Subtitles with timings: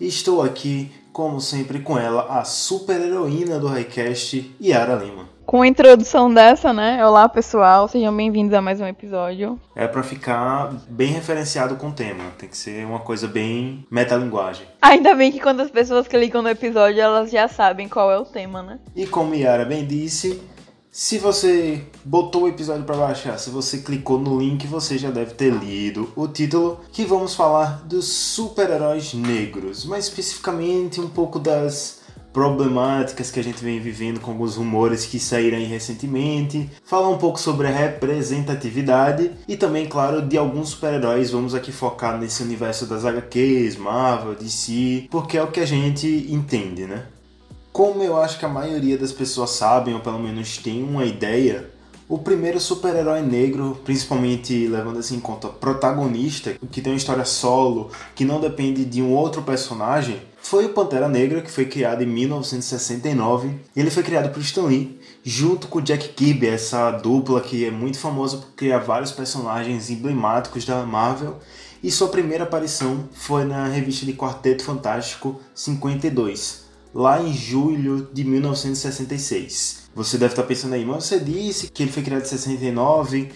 [0.00, 5.28] estou aqui, como sempre, com ela, a super-heroína do Highcast, Yara Lima.
[5.44, 7.04] Com a introdução dessa, né?
[7.04, 9.60] Olá, pessoal, sejam bem-vindos a mais um episódio.
[9.74, 14.66] É pra ficar bem referenciado com o tema, tem que ser uma coisa bem metalinguagem.
[14.80, 18.24] Ainda bem que quando as pessoas clicam no episódio, elas já sabem qual é o
[18.24, 18.78] tema, né?
[18.94, 20.40] E como Yara bem disse,
[20.92, 25.34] se você botou o episódio para baixar, se você clicou no link, você já deve
[25.34, 32.00] ter lido o título, que vamos falar dos super-heróis negros, mais especificamente um pouco das
[32.32, 37.18] problemáticas que a gente vem vivendo com alguns rumores que saíram aí recentemente, falar um
[37.18, 41.30] pouco sobre a representatividade e também, claro, de alguns super-heróis.
[41.30, 46.26] Vamos aqui focar nesse universo das HQs, Marvel, DC, porque é o que a gente
[46.30, 47.06] entende, né?
[47.72, 51.70] Como eu acho que a maioria das pessoas sabem, ou pelo menos tem uma ideia,
[52.08, 57.90] o primeiro super-herói negro, principalmente levando assim em conta protagonista, que tem uma história solo,
[58.16, 62.06] que não depende de um outro personagem, foi o Pantera Negra, que foi criado em
[62.06, 63.60] 1969.
[63.76, 68.00] Ele foi criado por Stan Lee, junto com Jack Kirby, essa dupla que é muito
[68.00, 71.38] famosa por criar vários personagens emblemáticos da Marvel.
[71.80, 76.59] E sua primeira aparição foi na revista de Quarteto Fantástico 52,
[76.94, 79.90] lá em julho de 1966.
[79.94, 83.30] Você deve estar pensando aí, mas você disse que ele foi criado em 69.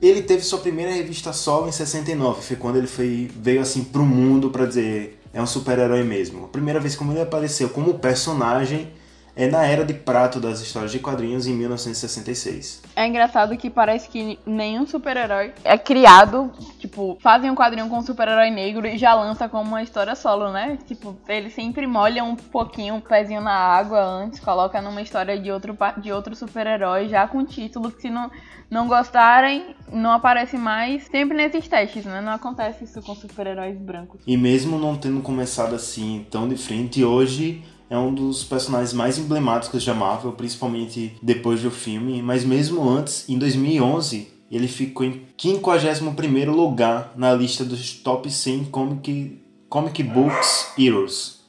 [0.00, 4.04] Ele teve sua primeira revista solo em 69, foi quando ele foi, veio assim pro
[4.04, 6.44] mundo para dizer é um super-herói mesmo.
[6.46, 8.90] A primeira vez que ele apareceu como personagem
[9.34, 12.82] é na Era de Prato das histórias de quadrinhos em 1966.
[12.94, 18.02] É engraçado que parece que nenhum super-herói é criado, tipo, fazem um quadrinho com um
[18.02, 20.78] super-herói negro e já lança como uma história solo, né?
[20.86, 25.50] Tipo, ele sempre molha um pouquinho o pezinho na água antes, coloca numa história de
[25.50, 28.30] outro, de outro super-herói, já com título que se não,
[28.68, 31.06] não gostarem, não aparece mais.
[31.06, 32.20] Sempre nesses testes, né?
[32.20, 34.20] Não acontece isso com super-heróis brancos.
[34.26, 39.18] E mesmo não tendo começado assim tão de frente, hoje é um dos personagens mais
[39.18, 45.26] emblemáticos da Marvel, principalmente depois do filme, mas mesmo antes, em 2011, ele ficou em
[45.36, 51.40] 51º lugar na lista dos top 100 comic, comic Books Heroes,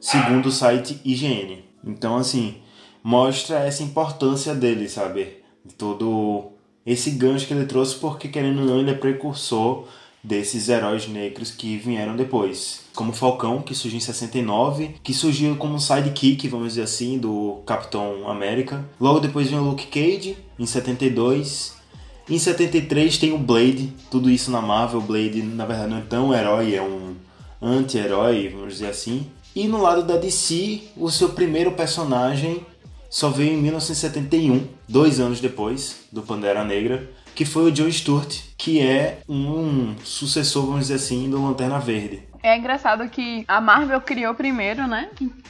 [0.00, 1.64] segundo o site IGN.
[1.84, 2.56] Então, assim,
[3.02, 5.44] mostra essa importância dele, sabe?
[5.78, 6.50] Todo
[6.84, 9.86] esse gancho que ele trouxe, porque querendo ou não, ele é precursor
[10.24, 12.80] desses heróis negros que vieram depois.
[12.94, 18.28] Como Falcão, que surgiu em 69, que surgiu como sidekick, vamos dizer assim, do Capitão
[18.28, 18.82] América.
[18.98, 21.74] Logo depois vem o Luke Cage, em 72.
[22.28, 25.00] Em 73 tem o Blade, tudo isso na Marvel.
[25.00, 27.14] O Blade, na verdade, não é tão herói, é um
[27.60, 29.26] anti-herói, vamos dizer assim.
[29.54, 32.64] E no lado da DC, o seu primeiro personagem
[33.10, 38.40] só veio em 1971, dois anos depois do Pantera Negra, que foi o Joe Stewart,
[38.56, 42.22] que é um sucessor, vamos dizer assim, do Lanterna Verde.
[42.44, 45.08] É engraçado que a Marvel criou primeiro, né?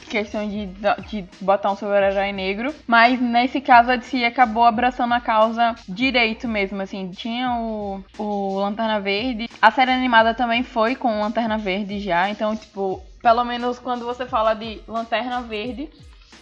[0.09, 0.67] Questão de,
[1.09, 2.73] de botar um super-herói negro.
[2.87, 7.11] Mas nesse caso a DC acabou abraçando a causa direito mesmo, assim.
[7.11, 9.49] Tinha o, o Lanterna Verde.
[9.61, 12.29] A série animada também foi com Lanterna Verde já.
[12.29, 15.89] Então, tipo, pelo menos quando você fala de Lanterna Verde,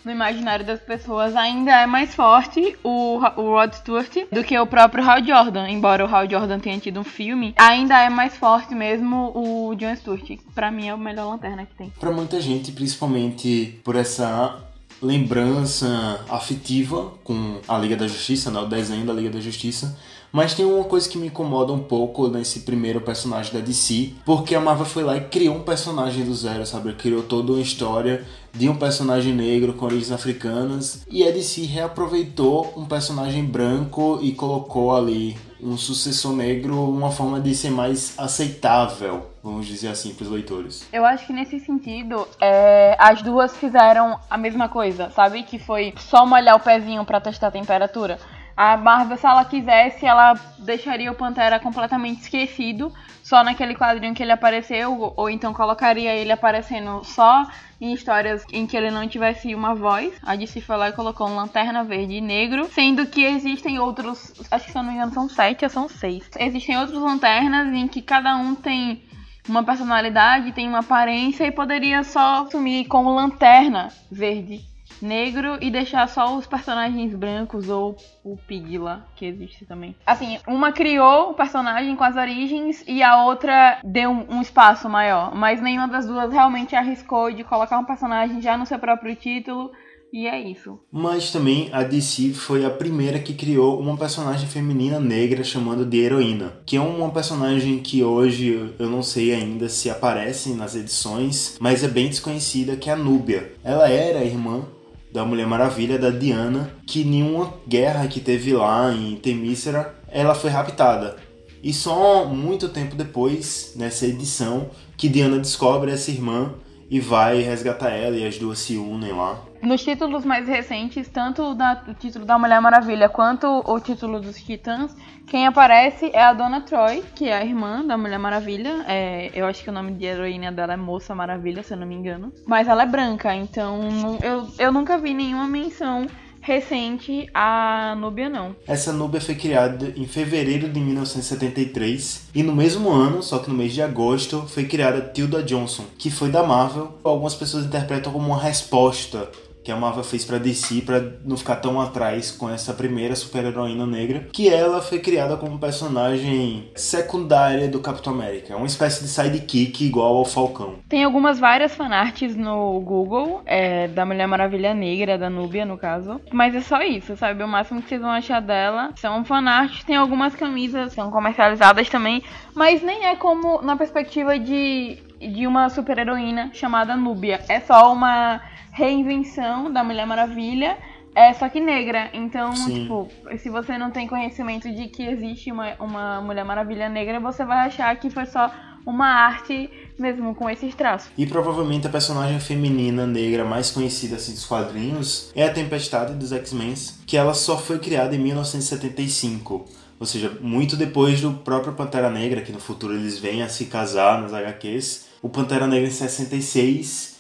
[0.05, 4.67] no imaginário das pessoas ainda é mais forte o, o Rod Stewart do que o
[4.67, 5.69] próprio Hal Jordan.
[5.69, 9.95] Embora o Hal Jordan tenha tido um filme, ainda é mais forte mesmo o John
[9.95, 10.37] Stewart.
[10.53, 11.89] Pra mim é o melhor lanterna que tem.
[11.99, 14.72] Pra muita gente, principalmente por essa
[15.03, 18.59] lembrança afetiva com a Liga da Justiça, né?
[18.59, 19.95] o desenho da Liga da Justiça.
[20.31, 24.55] Mas tem uma coisa que me incomoda um pouco nesse primeiro personagem da DC, porque
[24.55, 26.91] a Marvel foi lá e criou um personagem do zero, sabe?
[26.94, 32.73] Criou toda uma história de um personagem negro com origens africanas, e a DC reaproveitou
[32.75, 39.32] um personagem branco e colocou ali um sucessor negro, uma forma de ser mais aceitável,
[39.44, 40.88] vamos dizer assim, para os leitores.
[40.94, 45.44] Eu acho que nesse sentido, é, as duas fizeram a mesma coisa, sabe?
[45.44, 48.18] Que foi só molhar o pezinho para testar a temperatura.
[48.56, 52.94] A Marvel, se ela quisesse, ela deixaria o Pantera completamente esquecido,
[53.24, 57.48] só naquele quadrinho que ele apareceu, ou então colocaria ele aparecendo só
[57.81, 60.13] em histórias em que ele não tivesse uma voz.
[60.22, 64.34] A DC foi lá e colocou um Lanterna Verde e Negro, sendo que existem outros,
[64.51, 66.30] acho que se eu não me engano são sete ou são seis.
[66.40, 69.01] Existem outros lanternas em que cada um tem
[69.48, 74.74] uma personalidade, tem uma aparência e poderia só sumir como lanterna verde
[75.04, 79.95] negro e deixar só os personagens brancos ou o Pig lá, que existe também.
[80.06, 85.36] Assim, uma criou o personagem com as origens e a outra deu um espaço maior,
[85.36, 89.72] mas nenhuma das duas realmente arriscou de colocar um personagem já no seu próprio título.
[90.13, 90.77] E é isso.
[90.92, 95.98] Mas também a DC foi a primeira que criou uma personagem feminina negra chamando de
[95.98, 101.57] Heroína, que é uma personagem que hoje eu não sei ainda se aparece nas edições,
[101.60, 103.54] mas é bem desconhecida, que é a Núbia.
[103.63, 104.63] Ela era irmã
[105.12, 110.36] da Mulher Maravilha, da Diana, que em uma guerra que teve lá em Temícera, ela
[110.36, 111.18] foi raptada.
[111.63, 116.54] E só muito tempo depois, nessa edição, que Diana descobre essa irmã
[116.88, 119.52] e vai resgatar ela e as duas se unem lá.
[119.63, 124.94] Nos títulos mais recentes, tanto o título da Mulher Maravilha quanto o título dos Titãs,
[125.25, 128.83] quem aparece é a Dona Troy, que é a irmã da Mulher Maravilha.
[128.89, 131.88] É, eu acho que o nome de heroína dela é Moça Maravilha, se eu não
[131.88, 132.33] me engano.
[132.45, 133.80] Mas ela é branca, então
[134.21, 136.07] eu, eu nunca vi nenhuma menção
[136.42, 138.54] recente a Núbia não.
[138.68, 143.56] Essa Núbia foi criada em fevereiro de 1973 e no mesmo ano, só que no
[143.56, 147.00] mês de agosto, foi criada Tilda Johnson, que foi da Marvel.
[147.01, 149.31] Algumas pessoas interpretam como uma resposta
[149.63, 153.86] que a Marvel fez para DC para não ficar tão atrás com essa primeira super-heroína
[153.86, 159.86] negra, que ela foi criada como personagem secundária do Capitão América, uma espécie de sidekick
[159.86, 160.75] igual ao Falcão.
[160.89, 166.19] Tem algumas várias fanarts no Google, é, da Mulher Maravilha Negra, da Núbia no caso,
[166.31, 167.44] mas é só isso, sabe?
[167.44, 172.24] O máximo que vocês vão achar dela são fanarts, tem algumas camisas, são comercializadas também,
[172.54, 178.42] mas nem é como na perspectiva de, de uma super-heroína chamada Núbia, é só uma
[178.73, 180.77] reinvenção da Mulher Maravilha,
[181.15, 182.09] é só que negra.
[182.13, 182.81] Então, Sim.
[182.81, 187.45] tipo, se você não tem conhecimento de que existe uma, uma Mulher Maravilha negra, você
[187.45, 188.51] vai achar que foi só
[188.85, 191.11] uma arte mesmo com esses traços.
[191.17, 196.33] E provavelmente a personagem feminina negra mais conhecida assim, dos quadrinhos é a Tempestade dos
[196.33, 196.73] X-Men,
[197.05, 199.65] que ela só foi criada em 1975.
[199.99, 203.65] Ou seja, muito depois do próprio Pantera Negra, que no futuro eles vêm a se
[203.65, 205.05] casar nas HQs.
[205.21, 207.12] O Pantera Negra em 66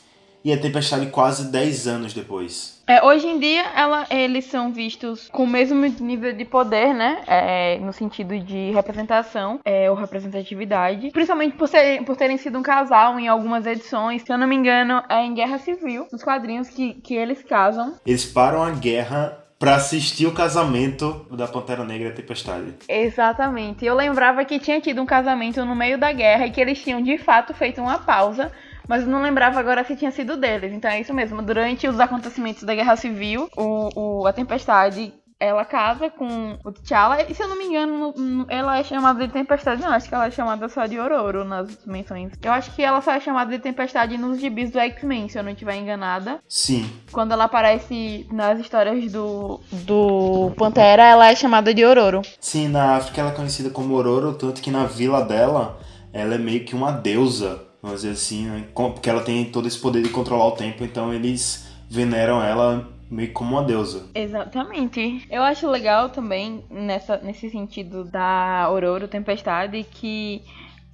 [0.43, 2.81] e a Tempestade quase 10 anos depois.
[2.85, 7.21] É, hoje em dia, ela, eles são vistos com o mesmo nível de poder, né?
[7.27, 11.09] É, no sentido de representação é, ou representatividade.
[11.11, 14.23] Principalmente por, ser, por terem sido um casal em algumas edições.
[14.23, 17.95] Se eu não me engano, é em Guerra Civil, nos quadrinhos que, que eles casam.
[18.05, 22.75] Eles param a guerra para assistir o casamento da Pantera Negra e a Tempestade.
[22.89, 23.85] Exatamente.
[23.85, 27.01] Eu lembrava que tinha tido um casamento no meio da guerra e que eles tinham
[27.01, 28.51] de fato feito uma pausa
[28.87, 30.73] mas eu não lembrava agora se tinha sido deles.
[30.73, 31.41] Então é isso mesmo.
[31.41, 35.13] Durante os acontecimentos da Guerra Civil, o, o a Tempestade
[35.43, 37.23] ela casa com o T'Challa.
[37.29, 39.81] E se eu não me engano, ela é chamada de Tempestade.
[39.81, 42.31] Não, acho que ela é chamada só de Ororo nas menções.
[42.41, 45.43] Eu acho que ela só é chamada de Tempestade nos gibis do X-Men, se eu
[45.43, 46.39] não estiver enganada.
[46.47, 46.89] Sim.
[47.11, 52.21] Quando ela aparece nas histórias do, do Pantera, ela é chamada de Ororo.
[52.39, 55.77] Sim, na África ela é conhecida como Ororo, tanto que na vila dela
[56.13, 58.63] ela é meio que uma deusa vamos dizer assim, né?
[58.73, 63.33] porque ela tem todo esse poder de controlar o tempo, então eles veneram ela meio
[63.33, 64.09] como uma deusa.
[64.15, 65.27] Exatamente.
[65.29, 70.41] Eu acho legal também nessa, nesse sentido da Aurora Tempestade que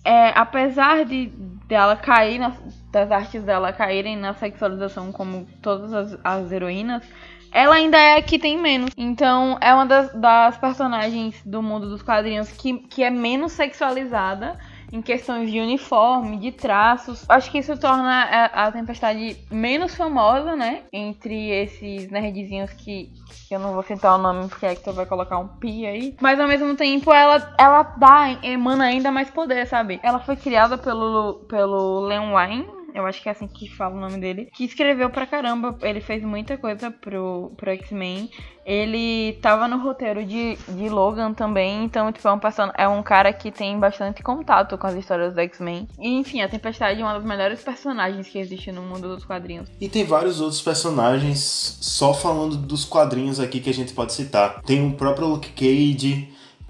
[0.04, 1.27] é, apesar de
[1.68, 2.56] dela cair nas,
[2.92, 7.04] das artes dela caírem na sexualização como todas as, as heroínas,
[7.52, 8.90] ela ainda é a que tem menos.
[8.97, 14.57] Então é uma das, das personagens do mundo dos quadrinhos que, que é menos sexualizada
[14.92, 17.26] em questões de uniforme, de traços.
[17.30, 20.84] Acho que isso torna a, a Tempestade menos famosa, né?
[20.92, 23.12] Entre esses nerdzinhos que,
[23.48, 25.86] que eu não vou citar o nome porque é que tu vai colocar um pi
[25.86, 26.16] aí.
[26.22, 30.00] Mas ao mesmo tempo ela, ela dá, emana ainda mais poder, sabe?
[30.04, 33.99] Ela foi criada pelo, pelo Len Wein, eu acho que é assim que fala o
[33.99, 38.29] nome dele, que escreveu pra caramba, ele fez muita coisa pro, pro X-Men.
[38.65, 42.39] Ele tava no roteiro de, de Logan também, então tipo, é, um
[42.77, 45.87] é um cara que tem bastante contato com as histórias do X-Men.
[45.97, 49.69] E enfim, a Tempestade é uma das melhores personagens que existe no mundo dos quadrinhos.
[49.81, 54.61] E tem vários outros personagens, só falando dos quadrinhos aqui que a gente pode citar.
[54.61, 56.29] Tem o próprio Luke Cage,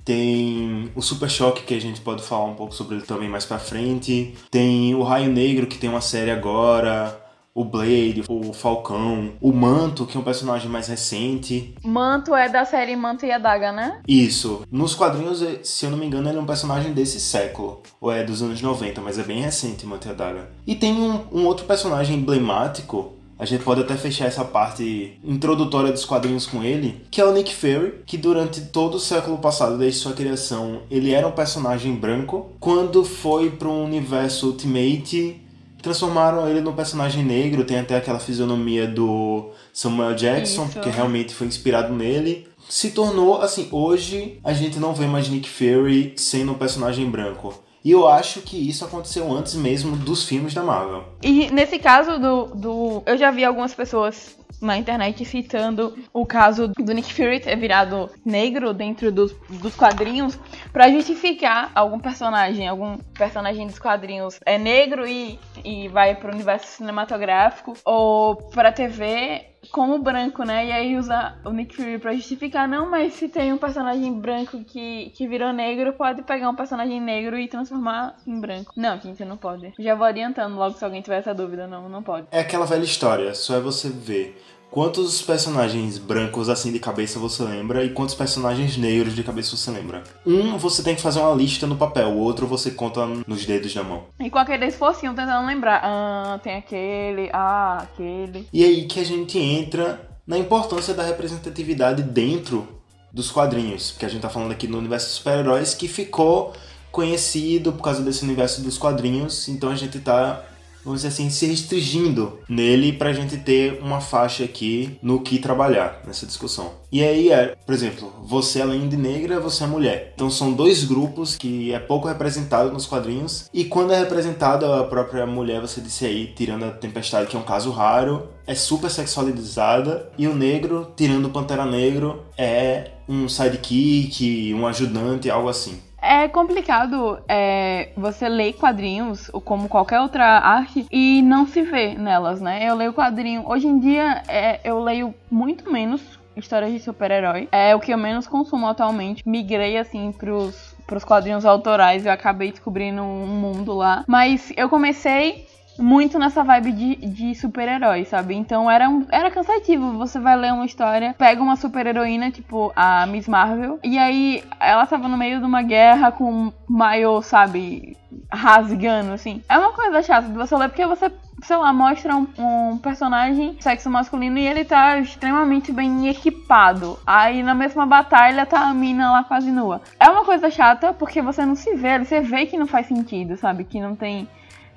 [0.09, 3.45] tem o Super Choque, que a gente pode falar um pouco sobre ele também mais
[3.45, 4.33] pra frente.
[4.49, 7.15] Tem o Raio Negro, que tem uma série agora.
[7.53, 11.75] O Blade, o Falcão, o Manto, que é um personagem mais recente.
[11.83, 14.01] Manto é da série Manto e a Daga, né?
[14.07, 14.63] Isso.
[14.71, 17.83] Nos quadrinhos, se eu não me engano, ele é um personagem desse século.
[18.01, 20.49] Ou é dos anos 90, mas é bem recente, Manto e a Daga.
[20.65, 25.93] E tem um, um outro personagem emblemático a gente pode até fechar essa parte introdutória
[25.93, 29.77] dos quadrinhos com ele, que é o Nick Fury, que durante todo o século passado,
[29.77, 32.51] desde sua criação, ele era um personagem branco.
[32.59, 35.41] Quando foi para o universo Ultimate,
[35.81, 40.79] transformaram ele num personagem negro, tem até aquela fisionomia do Samuel Jackson, Isso.
[40.81, 42.45] que realmente foi inspirado nele.
[42.67, 47.53] Se tornou, assim, hoje a gente não vê mais Nick Fury sendo um personagem branco.
[47.83, 51.03] E eu acho que isso aconteceu antes mesmo dos filmes da Marvel.
[51.23, 53.03] E nesse caso do, do.
[53.05, 58.09] Eu já vi algumas pessoas na internet citando o caso do Nick Fury ter virado
[58.25, 60.37] negro dentro dos, dos quadrinhos
[60.73, 66.67] pra justificar algum personagem, algum personagem dos quadrinhos é negro e, e vai pro universo
[66.67, 70.67] cinematográfico ou pra TV como branco, né?
[70.67, 74.63] E aí usa o Nick Fury pra justificar, não, mas se tem um personagem branco
[74.63, 78.73] que, que virou negro, pode pegar um personagem negro e transformar em branco.
[78.75, 79.73] Não, gente, não pode.
[79.79, 82.27] Já vou adiantando logo se alguém tiver essa dúvida, não, não pode.
[82.31, 87.43] É aquela velha história, só é você ver quantos personagens brancos assim de cabeça você
[87.43, 90.03] lembra e quantos personagens negros de cabeça você lembra.
[90.25, 93.73] Um você tem que fazer uma lista no papel, o outro você conta nos dedos
[93.73, 94.05] da mão.
[94.19, 98.47] E com aquele esforcinho tentando lembrar, ah, tem aquele, ah, aquele.
[98.53, 102.67] E aí que a gente entra na importância da representatividade dentro
[103.11, 106.53] dos quadrinhos, porque a gente tá falando aqui no universo dos super-heróis que ficou
[106.91, 110.43] conhecido por causa desse universo dos quadrinhos, então a gente tá
[110.89, 116.01] vamos dizer assim, se restringindo nele pra gente ter uma faixa aqui no que trabalhar
[116.05, 116.71] nessa discussão.
[116.91, 120.11] E aí é, por exemplo, você além de negra, você é mulher.
[120.15, 123.47] Então são dois grupos que é pouco representado nos quadrinhos.
[123.53, 127.39] E quando é representada a própria mulher, você disse aí, tirando a Tempestade, que é
[127.39, 130.11] um caso raro, é super sexualizada.
[130.17, 135.79] E o negro, tirando o Pantera Negro, é um sidekick, um ajudante, algo assim.
[136.01, 142.41] É complicado é, você ler quadrinhos, como qualquer outra arte, e não se ver nelas,
[142.41, 142.69] né?
[142.69, 143.43] Eu leio quadrinho.
[143.45, 147.47] Hoje em dia, é, eu leio muito menos histórias de super-herói.
[147.51, 149.27] É o que eu menos consumo atualmente.
[149.27, 152.05] Migrei, assim, pros, pros quadrinhos autorais.
[152.05, 154.03] Eu acabei descobrindo um mundo lá.
[154.07, 155.48] Mas eu comecei
[155.79, 158.35] muito nessa vibe de, de super-herói, sabe?
[158.35, 159.97] Então era, um, era cansativo.
[159.97, 164.85] Você vai ler uma história, pega uma super-heroína, tipo a Miss Marvel, e aí ela
[164.85, 167.97] tava no meio de uma guerra com um sabe?
[168.31, 169.41] Rasgando, assim.
[169.47, 171.11] É uma coisa chata de você ler, porque você,
[171.43, 176.99] sei lá, mostra um, um personagem sexo masculino e ele tá extremamente bem equipado.
[177.05, 179.81] Aí na mesma batalha tá a mina lá quase nua.
[179.99, 183.37] É uma coisa chata, porque você não se vê, você vê que não faz sentido,
[183.37, 183.63] sabe?
[183.63, 184.27] Que não tem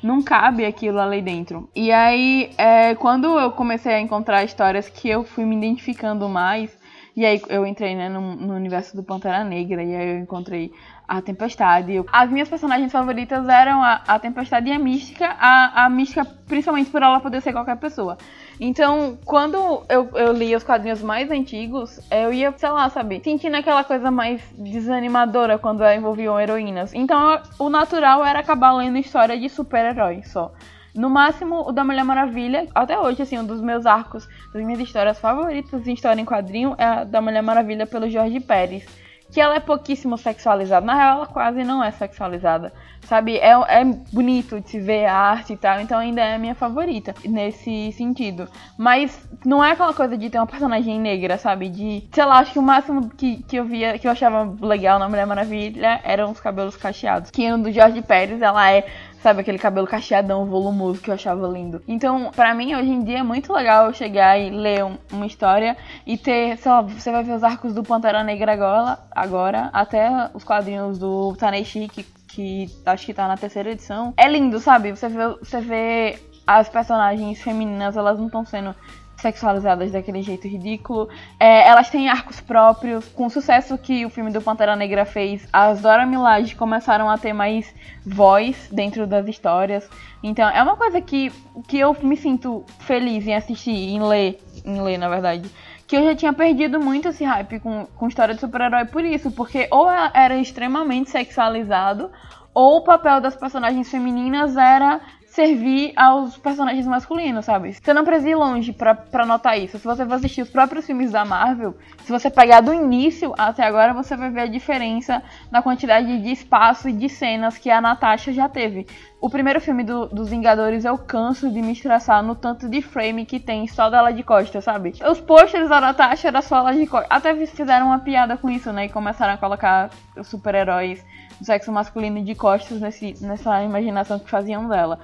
[0.02, 1.68] não cabe aquilo ali dentro.
[1.74, 6.76] E aí, é, quando eu comecei a encontrar histórias que eu fui me identificando mais,
[7.14, 10.72] e aí eu entrei né, no, no, universo do Pantera Negra, e aí eu encontrei
[11.06, 12.02] a Tempestade.
[12.10, 16.90] As minhas personagens favoritas eram a, a Tempestade e a Mística, a, a Mística principalmente
[16.90, 18.16] por ela poder ser qualquer pessoa.
[18.64, 23.56] Então, quando eu, eu li os quadrinhos mais antigos, eu ia, sei lá, sabe, sentindo
[23.56, 26.94] aquela coisa mais desanimadora quando envolviam heroínas.
[26.94, 30.52] Então, o natural era acabar lendo história de super-herói só.
[30.94, 34.78] No máximo, o da Mulher Maravilha, até hoje, assim, um dos meus arcos, das minhas
[34.78, 38.86] histórias favoritas em história em quadrinho é a da Mulher Maravilha pelo Jorge Pérez.
[39.32, 40.84] Que ela é pouquíssimo sexualizada.
[40.84, 42.72] Na real, ela quase não é sexualizada.
[43.02, 43.36] Sabe?
[43.38, 45.80] É, é bonito de se ver a arte e tal.
[45.80, 48.48] Então ainda é a minha favorita nesse sentido.
[48.78, 51.68] Mas não é aquela coisa de ter uma personagem negra, sabe?
[51.68, 52.04] De.
[52.12, 55.08] Sei lá, acho que o máximo que, que eu via, que eu achava legal na
[55.08, 57.30] Mulher Maravilha eram os cabelos cacheados.
[57.30, 58.86] Que no do Jorge Pérez ela é
[59.22, 61.80] Sabe, aquele cabelo cacheadão, volumoso que eu achava lindo.
[61.86, 65.26] Então, pra mim, hoje em dia é muito legal eu chegar e ler um, uma
[65.26, 69.70] história e ter, sei lá, você vai ver os arcos do Pantera Negra agora, agora
[69.72, 74.12] até os quadrinhos do Taneshi, que, que acho que tá na terceira edição.
[74.16, 74.90] É lindo, sabe?
[74.90, 78.74] Você vê, você vê as personagens femininas, elas não estão sendo
[79.22, 81.08] sexualizadas daquele jeito ridículo.
[81.38, 83.08] É, elas têm arcos próprios.
[83.08, 87.16] Com o sucesso que o filme do Pantera Negra fez, as Dora Milaje começaram a
[87.16, 87.72] ter mais
[88.04, 89.88] voz dentro das histórias.
[90.22, 91.32] Então é uma coisa que,
[91.66, 95.48] que eu me sinto feliz em assistir, em ler, em ler na verdade.
[95.86, 99.30] Que eu já tinha perdido muito esse hype com, com história de super-herói por isso,
[99.30, 102.10] porque ou era extremamente sexualizado,
[102.54, 105.00] ou o papel das personagens femininas era
[105.32, 107.72] servir aos personagens masculinos, sabe?
[107.72, 109.78] Você não precisa ir longe pra, pra notar isso.
[109.78, 111.74] Se você for assistir os próprios filmes da Marvel,
[112.04, 116.30] se você pegar do início até agora, você vai ver a diferença na quantidade de
[116.30, 118.86] espaço e de cenas que a Natasha já teve.
[119.22, 123.24] O primeiro filme do, dos Vingadores eu canso de me estressar no tanto de frame
[123.24, 124.92] que tem só dela de costas, sabe?
[125.10, 127.08] Os posters da Natasha era só ela de costas.
[127.08, 128.84] Até fizeram uma piada com isso, né?
[128.84, 131.02] E começaram a colocar os super-heróis
[131.38, 135.00] do sexo masculino de costas nesse, nessa imaginação que faziam dela.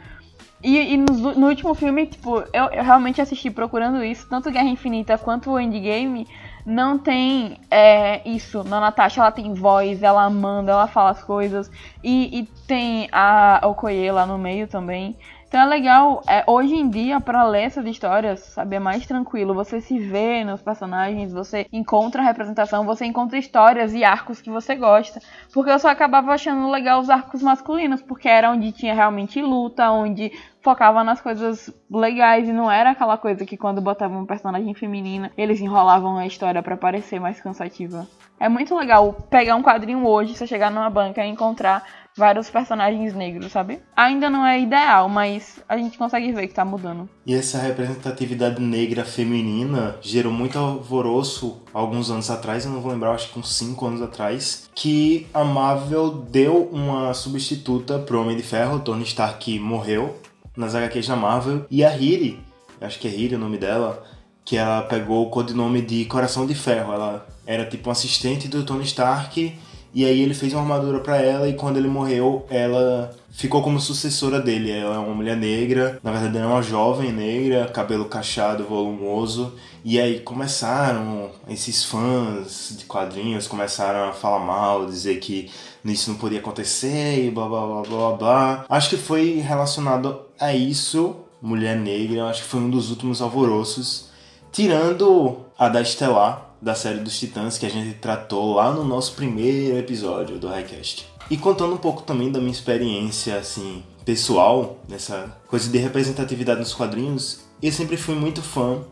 [0.63, 4.69] E, e no, no, último filme, tipo, eu, eu, realmente assisti procurando isso, tanto Guerra
[4.69, 6.27] Infinita quanto o Endgame,
[6.67, 8.65] não tem é, isso.
[8.65, 11.71] Na Natasha ela tem voz, ela manda, ela fala as coisas.
[12.03, 15.17] E, e tem a Okoye lá no meio também.
[15.49, 19.55] Então é legal, é, hoje em dia, para ler essas histórias, sabe, é mais tranquilo.
[19.55, 24.77] Você se vê nos personagens, você encontra representação, você encontra histórias e arcos que você
[24.77, 25.21] gosta.
[25.55, 29.91] Porque eu só acabava achando legal os arcos masculinos, porque era onde tinha realmente luta,
[29.91, 34.75] onde focava nas coisas legais e não era aquela coisa que quando botavam um personagem
[34.75, 38.07] feminina, eles enrolavam a história para parecer mais cansativa.
[38.39, 41.83] É muito legal pegar um quadrinho hoje, você chegar numa banca e encontrar
[42.19, 43.81] vários personagens negros, sabe?
[43.97, 47.09] Ainda não é ideal, mas a gente consegue ver que tá mudando.
[47.25, 53.13] E essa representatividade negra feminina gerou muito alvoroço alguns anos atrás, eu não vou lembrar,
[53.13, 58.43] acho que uns 5 anos atrás, que a Marvel deu uma substituta pro Homem de
[58.43, 60.21] Ferro, Tony Stark morreu
[60.57, 62.41] nas HQs da Marvel, e a Riri,
[62.81, 64.05] acho que é Riri o nome dela,
[64.45, 68.65] que ela pegou o codinome de Coração de Ferro, ela era tipo um assistente do
[68.65, 69.55] Tony Stark
[69.95, 73.81] e aí ele fez uma armadura para ela e quando ele morreu, ela ficou como
[73.81, 74.71] sucessora dele.
[74.71, 79.55] Ela é uma mulher negra, na verdade ela é uma jovem negra, cabelo cacheado, volumoso.
[79.85, 85.51] E aí começaram esses fãs de quadrinhos começaram a falar mal, dizer que
[85.85, 88.65] isso não podia acontecer e blá blá blá blá blá.
[88.69, 94.11] Acho que foi relacionado a isso, mulher negra, acho que foi um dos últimos alvoroços,
[94.53, 99.15] tirando a da Estelar, da série dos Titãs que a gente tratou lá no nosso
[99.15, 101.07] primeiro episódio do Highcast.
[101.31, 106.73] E contando um pouco também da minha experiência assim pessoal nessa coisa de representatividade nos
[106.73, 108.83] quadrinhos, eu sempre fui muito fã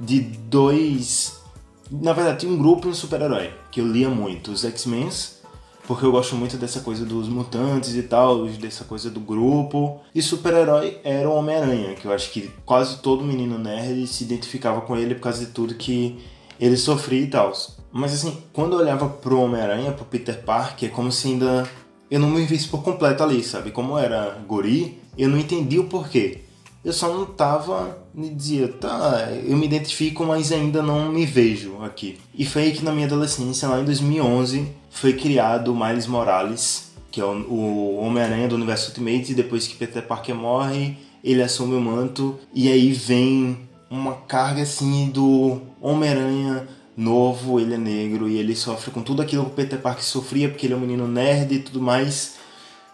[0.00, 1.40] de dois,
[1.90, 5.08] na verdade, um grupo e um super-herói que eu lia muito, os X-Men,
[5.86, 10.00] porque eu gosto muito dessa coisa dos mutantes e tal, dessa coisa do grupo.
[10.14, 14.82] E super-herói era o Homem-Aranha, que eu acho que quase todo menino nerd se identificava
[14.82, 16.18] com ele por causa de tudo que
[16.60, 17.52] ele sofria e tal.
[17.92, 21.68] Mas assim, quando eu olhava pro Homem-Aranha, pro Peter Parker, é como se ainda
[22.10, 23.70] eu não me visse por completo ali, sabe?
[23.70, 26.42] Como era guri, eu não entendi o porquê.
[26.84, 31.82] Eu só não tava, me dizia, tá, eu me identifico, mas ainda não me vejo
[31.82, 32.18] aqui.
[32.34, 36.92] E foi aí que na minha adolescência, lá em 2011, foi criado o Miles Morales,
[37.10, 41.74] que é o, Homem-Aranha do Universo Ultimate, e depois que Peter Parker morre, ele assume
[41.74, 43.58] o manto, e aí vem
[43.90, 49.44] uma carga assim do Homem-Aranha novo, ele é negro e ele sofre com tudo aquilo
[49.44, 52.34] que o Peter Parker sofria porque ele é um menino nerd e tudo mais.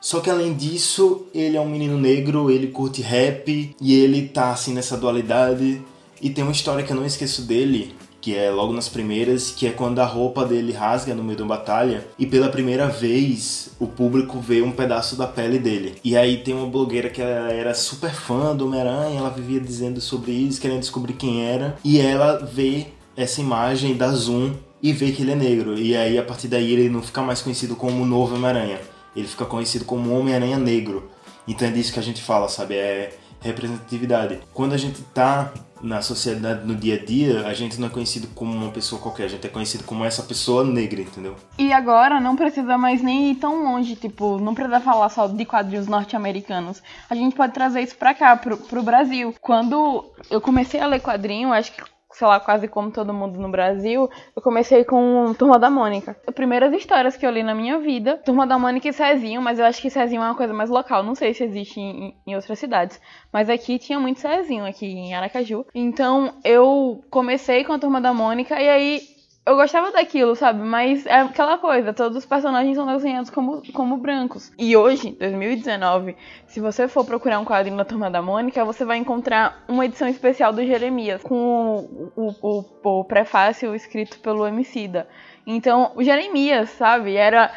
[0.01, 4.51] Só que além disso, ele é um menino negro, ele curte rap e ele tá
[4.51, 5.81] assim nessa dualidade.
[6.21, 7.95] E tem uma história que eu não esqueço dele,
[8.25, 11.57] que é logo nas primeiras, que é quando a roupa dele rasga no meio uma
[11.57, 15.97] batalha e pela primeira vez o público vê um pedaço da pele dele.
[16.03, 20.33] E aí tem uma blogueira que era super fã do Homem-Aranha, ela vivia dizendo sobre
[20.33, 25.21] isso, querendo descobrir quem era, e ela vê essa imagem da Zoom e vê que
[25.21, 25.79] ele é negro.
[25.79, 28.81] E aí a partir daí ele não fica mais conhecido como o novo Homem-Aranha,
[29.15, 31.11] ele fica conhecido como Homem-Aranha Negro.
[31.47, 32.75] Então é disso que a gente fala, sabe?
[32.75, 34.41] É representatividade.
[34.53, 35.53] Quando a gente tá
[35.83, 39.25] na sociedade, no dia a dia, a gente não é conhecido como uma pessoa qualquer,
[39.25, 41.37] a gente é conhecido como essa pessoa negra, entendeu?
[41.59, 45.45] E agora não precisa mais nem ir tão longe, tipo, não precisa falar só de
[45.45, 46.83] quadrinhos norte-americanos.
[47.09, 49.35] A gente pode trazer isso pra cá, pro, pro Brasil.
[49.43, 51.83] Quando eu comecei a ler quadrinho, acho que
[52.15, 56.17] sei lá, quase como todo mundo no Brasil, eu comecei com Turma da Mônica.
[56.27, 59.59] As primeiras histórias que eu li na minha vida, Turma da Mônica e Cezinho, mas
[59.59, 62.37] eu acho que Cezinho é uma coisa mais local, não sei se existe em, em
[62.37, 63.01] outras cidades.
[63.33, 65.67] Mas aqui tinha muito Cezinho, aqui em Aracaju.
[65.75, 69.14] Então eu comecei com a Turma da Mônica e aí
[69.47, 70.61] eu gostava daquilo, sabe?
[70.61, 74.51] Mas é aquela coisa, todos os personagens são desenhados como, como brancos.
[74.59, 78.97] E hoje, 2019, se você for procurar um quadrinho da Turma da Mônica, você vai
[78.97, 85.07] encontrar uma edição especial do Jeremias, com o, o, o, o prefácio escrito pelo Emicida.
[85.47, 87.15] Então, o Jeremias, sabe?
[87.15, 87.53] Era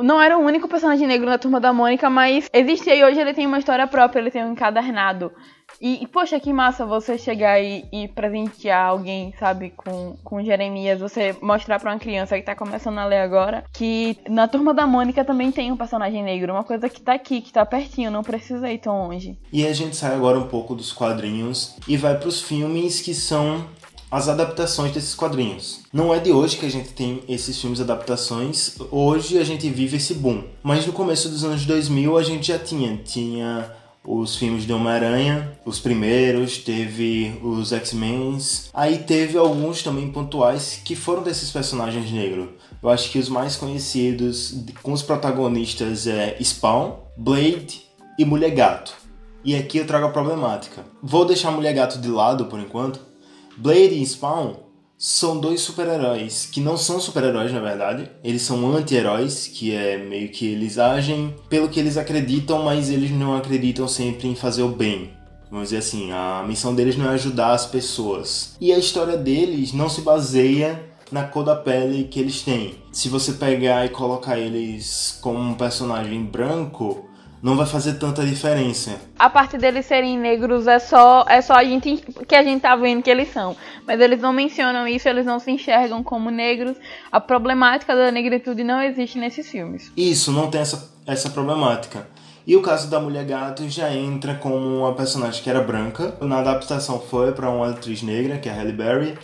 [0.00, 3.34] não era o único personagem negro na Turma da Mônica, mas existia e hoje ele
[3.34, 5.32] tem uma história própria, ele tem um encadernado.
[5.82, 11.34] E, poxa, que massa você chegar e, e presentear alguém, sabe, com, com Jeremias, você
[11.42, 15.24] mostrar para uma criança que tá começando a ler agora que na Turma da Mônica
[15.24, 18.70] também tem um personagem negro, uma coisa que tá aqui, que tá pertinho, não precisa
[18.70, 19.36] ir tão longe.
[19.52, 23.12] E a gente sai agora um pouco dos quadrinhos e vai para os filmes que
[23.12, 23.66] são
[24.08, 25.80] as adaptações desses quadrinhos.
[25.92, 29.96] Não é de hoje que a gente tem esses filmes adaptações, hoje a gente vive
[29.96, 30.44] esse boom.
[30.62, 35.58] Mas no começo dos anos 2000 a gente já tinha, tinha os filmes de Homem-Aranha,
[35.64, 38.36] os primeiros, teve os X-Men,
[38.74, 42.48] aí teve alguns também pontuais que foram desses personagens negros.
[42.82, 47.82] Eu acho que os mais conhecidos com os protagonistas é Spawn, Blade
[48.18, 48.94] e Mulher Gato.
[49.44, 50.84] E aqui eu trago a problemática.
[51.02, 53.00] Vou deixar Mulher Gato de lado por enquanto.
[53.56, 54.54] Blade e Spawn
[55.04, 58.08] são dois super-heróis que não são super-heróis na verdade.
[58.22, 63.10] Eles são anti-heróis, que é meio que eles agem pelo que eles acreditam, mas eles
[63.10, 65.10] não acreditam sempre em fazer o bem.
[65.50, 68.56] Vamos dizer assim, a missão deles não é ajudar as pessoas.
[68.60, 72.76] E a história deles não se baseia na cor da pele que eles têm.
[72.92, 77.10] Se você pegar e colocar eles como um personagem branco,
[77.42, 79.00] não vai fazer tanta diferença.
[79.18, 82.76] A parte deles serem negros é só é só a gente que a gente tá
[82.76, 86.76] vendo que eles são, mas eles não mencionam isso, eles não se enxergam como negros.
[87.10, 89.90] A problemática da negritude não existe nesses filmes.
[89.96, 92.06] Isso, não tem essa, essa problemática.
[92.46, 96.16] E o caso da Mulher Gato já entra como uma personagem que era branca.
[96.20, 99.18] Na adaptação foi para uma atriz negra, que é a Halle Berry.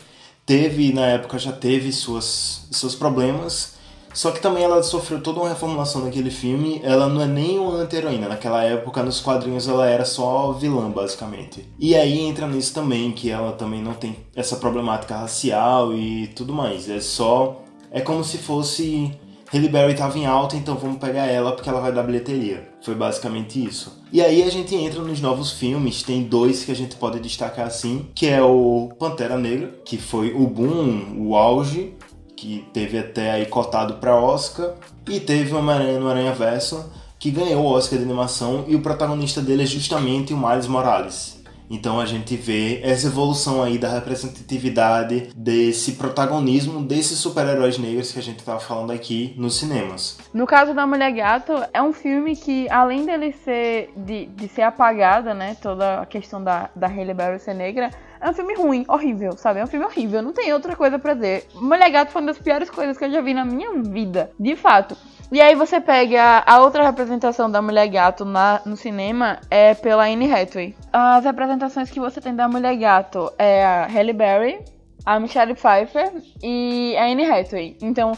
[0.46, 3.77] Teve, na época, já teve suas, seus problemas
[4.18, 6.81] só que também ela sofreu toda uma reformulação naquele filme.
[6.83, 8.28] Ela não é nem uma anti-heroína.
[8.28, 11.64] Naquela época, nos quadrinhos, ela era só vilã, basicamente.
[11.78, 16.52] E aí entra nisso também, que ela também não tem essa problemática racial e tudo
[16.52, 16.90] mais.
[16.90, 17.62] É só.
[17.92, 19.12] É como se fosse.
[19.54, 22.68] Halle Berry estava em alta, então vamos pegar ela porque ela vai dar bilheteria.
[22.83, 24.02] Foi basicamente isso.
[24.12, 27.68] E aí a gente entra nos novos filmes, tem dois que a gente pode destacar
[27.68, 31.94] assim, que é o Pantera Negra, que foi o boom, o auge,
[32.40, 34.70] que teve até aí cotado para Oscar,
[35.09, 38.81] e teve o Homem-Aranha no Aranha Verso, que ganhou o Oscar de animação, e o
[38.81, 41.38] protagonista dele é justamente o Miles Morales.
[41.70, 48.18] Então a gente vê essa evolução aí da representatividade desse protagonismo desses super-heróis negros que
[48.18, 50.18] a gente estava falando aqui nos cinemas.
[50.33, 54.62] No caso da Mulher Gato, é um filme que, além dele ser de, de ser
[54.62, 58.85] apagada, né, toda a questão da, da Halle Berry ser negra, é um filme ruim,
[58.88, 59.61] horrível, sabe?
[59.61, 61.46] É um filme horrível, não tem outra coisa para dizer.
[61.54, 64.57] Mulher Gato foi uma das piores coisas que eu já vi na minha vida, de
[64.57, 64.96] fato.
[65.30, 70.06] E aí você pega a outra representação da Mulher Gato na, no cinema é pela
[70.06, 70.74] Anne Hathaway.
[70.90, 74.58] As representações que você tem da Mulher Gato é a Halle Berry,
[75.04, 76.10] a Michelle Pfeiffer
[76.42, 77.76] e a Anne Hathaway.
[77.82, 78.12] Então,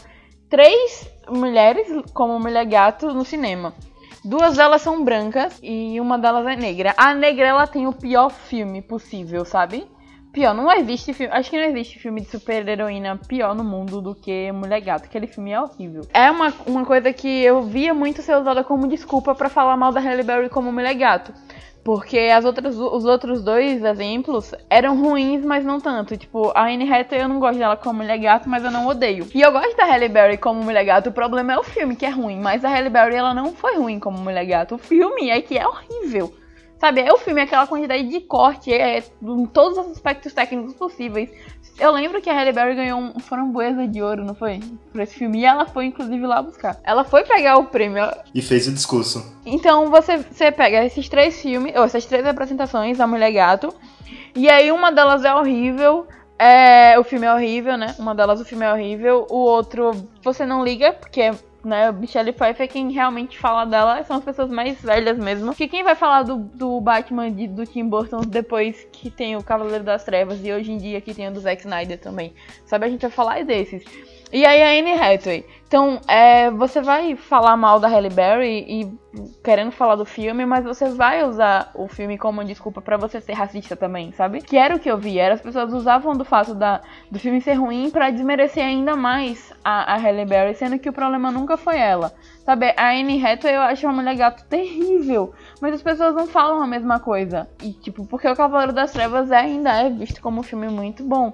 [0.49, 3.73] três mulheres como Mulher Gato no cinema.
[4.23, 6.93] Duas delas são brancas e uma delas é negra.
[6.95, 9.85] A negra ela tem o pior filme possível, sabe?
[10.31, 11.33] Pior, não existe filme.
[11.33, 15.05] Acho que não existe filme de super-heroína pior no mundo do que Mulher Gato.
[15.05, 16.03] Aquele filme é horrível.
[16.13, 19.91] É uma, uma coisa que eu via muito ser usada como desculpa para falar mal
[19.91, 21.33] da Halle Berry como Mulher Gato.
[21.83, 26.15] Porque as outras, os outros dois exemplos eram ruins, mas não tanto.
[26.15, 29.27] Tipo, a Anne Hathaway eu não gosto dela como mulher gato, mas eu não odeio.
[29.33, 31.09] E eu gosto da Halle Berry como mulher gato.
[31.09, 33.77] O problema é o filme que é ruim, mas a Halle Berry ela não foi
[33.77, 34.75] ruim como mulher gato.
[34.75, 36.31] O filme é que é horrível.
[36.81, 41.29] Sabe, é o filme, aquela quantidade de corte, é, em todos os aspectos técnicos possíveis.
[41.79, 44.59] Eu lembro que a Halle Berry ganhou um framboesa de ouro, não foi?
[44.91, 45.41] Por esse filme.
[45.41, 46.79] E ela foi, inclusive, lá buscar.
[46.83, 48.03] Ela foi pegar o prêmio.
[48.33, 49.23] E fez o discurso.
[49.45, 53.71] Então você, você pega esses três filmes, ou essas três apresentações da Mulher Gato.
[54.35, 56.07] E aí uma delas é horrível.
[56.39, 57.93] É, o filme é horrível, né?
[57.99, 59.27] Uma delas o filme é horrível.
[59.29, 59.91] O outro
[60.23, 61.31] você não liga, porque
[61.63, 61.91] né?
[61.91, 65.53] Michelle Pfeiffer, quem realmente fala dela são as pessoas mais velhas mesmo.
[65.53, 69.43] Que quem vai falar do, do Batman de, do Tim Burton depois que tem o
[69.43, 72.33] Cavaleiro das Trevas e hoje em dia que tem o do Zack Snyder também.
[72.65, 73.83] Sabe, a gente vai falar desses.
[74.31, 75.45] E aí a Anne Hathaway.
[75.71, 78.91] Então, é, você vai falar mal da Halle Berry e
[79.41, 83.31] querendo falar do filme, mas você vai usar o filme como desculpa para você ser
[83.31, 84.41] racista também, sabe?
[84.41, 87.39] Que era o que eu vi, era as pessoas usavam do fato da, do filme
[87.39, 91.55] ser ruim para desmerecer ainda mais a, a Halle Berry, sendo que o problema nunca
[91.55, 92.11] foi ela.
[92.43, 95.31] Sabe, a Anne Hathaway eu acho uma mulher gato terrível,
[95.61, 97.47] mas as pessoas não falam a mesma coisa.
[97.63, 101.01] E tipo, porque o Cavaleiro das Trevas é, ainda é visto como um filme muito
[101.01, 101.31] bom.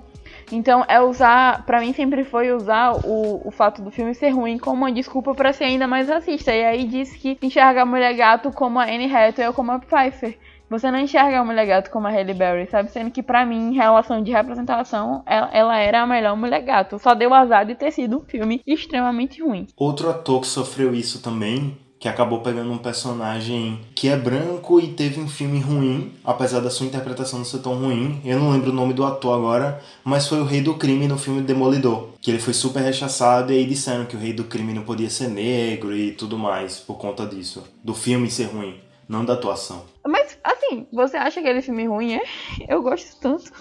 [0.51, 4.57] Então é usar, para mim sempre foi usar o, o fato do filme ser ruim
[4.57, 6.53] como uma desculpa para ser ainda mais racista.
[6.53, 9.79] E aí diz que enxerga a mulher gato como a Anne Hathaway ou como a
[9.79, 10.37] Pfeiffer.
[10.69, 12.91] Você não enxerga a mulher gato como a Halle Berry, sabe?
[12.91, 16.99] Sendo que para mim, em relação de representação, ela, ela, era a melhor mulher gato.
[16.99, 19.67] Só deu azar de ter sido um filme extremamente ruim.
[19.77, 24.87] Outro ator que sofreu isso também que acabou pegando um personagem que é branco e
[24.87, 28.21] teve um filme ruim, apesar da sua interpretação não ser tão ruim.
[28.23, 31.17] Eu não lembro o nome do ator agora, mas foi o Rei do Crime no
[31.17, 34.73] filme Demolidor, que ele foi super rechaçado e aí disseram que o Rei do Crime
[34.73, 38.75] não podia ser negro e tudo mais por conta disso, do filme ser ruim,
[39.07, 39.83] não da atuação.
[40.07, 42.23] Mas assim, você acha aquele filme ruim, é?
[42.67, 43.51] Eu gosto tanto.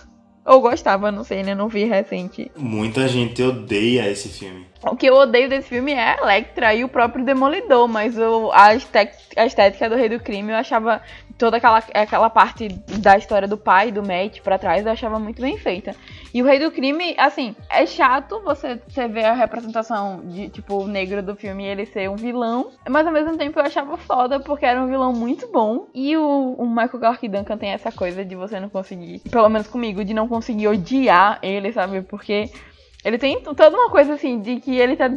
[0.46, 1.54] Ou gostava, não sei, né?
[1.56, 2.52] Não vi recente.
[2.56, 4.64] Muita gente odeia esse filme.
[4.82, 8.52] O que eu odeio desse filme é a Electra e o próprio Demolidor, mas o,
[8.52, 11.02] a, estética, a estética do Rei do Crime eu achava
[11.38, 15.40] toda aquela, aquela parte da história do pai, do Matt pra trás, eu achava muito
[15.40, 15.94] bem feita.
[16.32, 20.82] E o Rei do Crime, assim, é chato você, você ver a representação de, tipo,
[20.82, 23.96] o negro do filme e ele ser um vilão, mas ao mesmo tempo eu achava
[23.96, 25.86] foda porque era um vilão muito bom.
[25.94, 29.66] E o, o Michael Clark Duncan tem essa coisa de você não conseguir, pelo menos
[29.66, 32.02] comigo, de não conseguir odiar ele, sabe?
[32.02, 32.50] Porque
[33.06, 35.08] ele tem toda uma coisa assim de que ele tá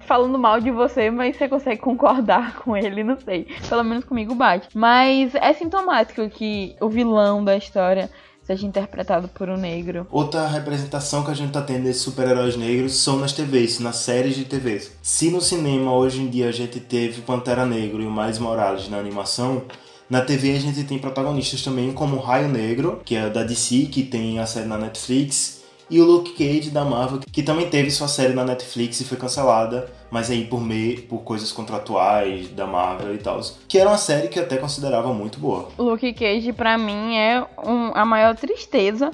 [0.00, 3.46] falando mal de você, mas você consegue concordar com ele, não sei.
[3.66, 4.68] Pelo menos comigo bate.
[4.74, 8.10] Mas é sintomático que o vilão da história
[8.42, 10.06] seja interpretado por um negro.
[10.10, 14.36] Outra representação que a gente tá tendo desses super-heróis negros são nas TVs, nas séries
[14.36, 14.92] de TVs.
[15.00, 18.90] Se no cinema hoje em dia a gente teve Pantera Negro e o Miles Morales
[18.90, 19.62] na animação,
[20.10, 24.02] na TV a gente tem protagonistas também como Raio Negro, que é da DC, que
[24.02, 25.59] tem a série na Netflix,
[25.90, 29.18] e o Luke Cage da Marvel, que também teve sua série na Netflix e foi
[29.18, 33.98] cancelada, mas aí por meio por coisas contratuais da Marvel e tal, que era uma
[33.98, 35.68] série que eu até considerava muito boa.
[35.76, 39.10] Luke Cage para mim é um, a maior tristeza,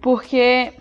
[0.00, 0.72] porque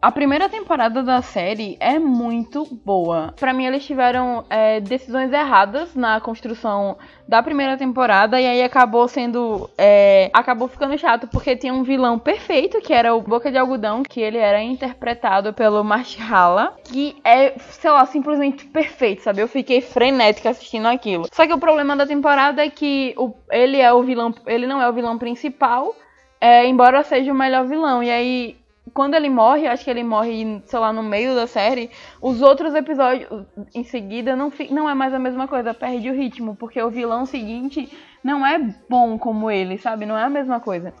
[0.00, 3.34] a primeira temporada da série é muito boa.
[3.38, 9.08] Para mim, eles tiveram é, decisões erradas na construção da primeira temporada e aí acabou
[9.08, 9.68] sendo.
[9.76, 14.04] É, acabou ficando chato porque tinha um vilão perfeito que era o Boca de Algodão,
[14.04, 19.42] que ele era interpretado pelo Marshala, que é, sei lá, simplesmente perfeito, sabe?
[19.42, 21.26] Eu fiquei frenética assistindo aquilo.
[21.32, 24.80] Só que o problema da temporada é que o, ele é o vilão, ele não
[24.80, 25.92] é o vilão principal.
[26.40, 28.00] É, embora seja o melhor vilão.
[28.00, 28.56] E aí
[28.94, 32.74] quando ele morre, acho que ele morre, sei lá, no meio da série, os outros
[32.74, 33.28] episódios
[33.74, 37.26] em seguida não, não é mais a mesma coisa, perde o ritmo, porque o vilão
[37.26, 37.90] seguinte
[38.22, 40.06] não é bom como ele, sabe?
[40.06, 40.92] Não é a mesma coisa.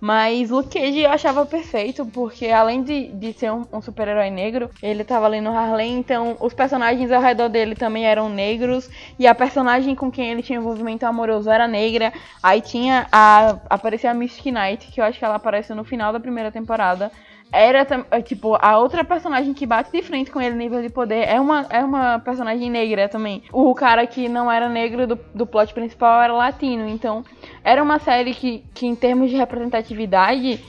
[0.00, 4.70] Mas Luke Cage eu achava perfeito, porque além de, de ser um, um super-herói negro,
[4.82, 9.26] ele tava ali no Harlem, então os personagens ao redor dele também eram negros, e
[9.26, 12.12] a personagem com quem ele tinha envolvimento amoroso era negra.
[12.42, 13.58] Aí tinha a.
[13.68, 17.12] aparecia a Mystic Knight, que eu acho que ela aparece no final da primeira temporada
[17.52, 21.28] era é, tipo a outra personagem que bate de frente com ele nível de poder
[21.28, 23.42] é uma, é uma personagem negra também.
[23.52, 27.24] O cara que não era negro do, do plot principal era latino, então
[27.64, 30.62] era uma série que, que em termos de representatividade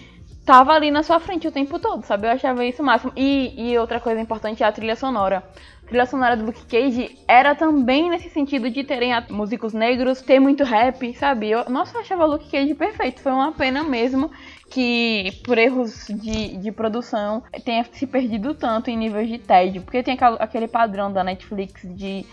[0.45, 2.27] tava ali na sua frente o tempo todo, sabe?
[2.27, 3.11] Eu achava isso o máximo.
[3.15, 5.43] E, e outra coisa importante é a trilha sonora.
[5.83, 10.39] A trilha sonora do Luke Cage era também nesse sentido de terem músicos negros, ter
[10.39, 11.51] muito rap, sabe?
[11.51, 13.21] Eu, nossa, eu achava o Luke Cage perfeito.
[13.21, 14.31] Foi uma pena mesmo
[14.71, 19.81] que, por erros de, de produção, tenha se perdido tanto em níveis de tédio.
[19.81, 22.25] Porque tem aquele padrão da Netflix de.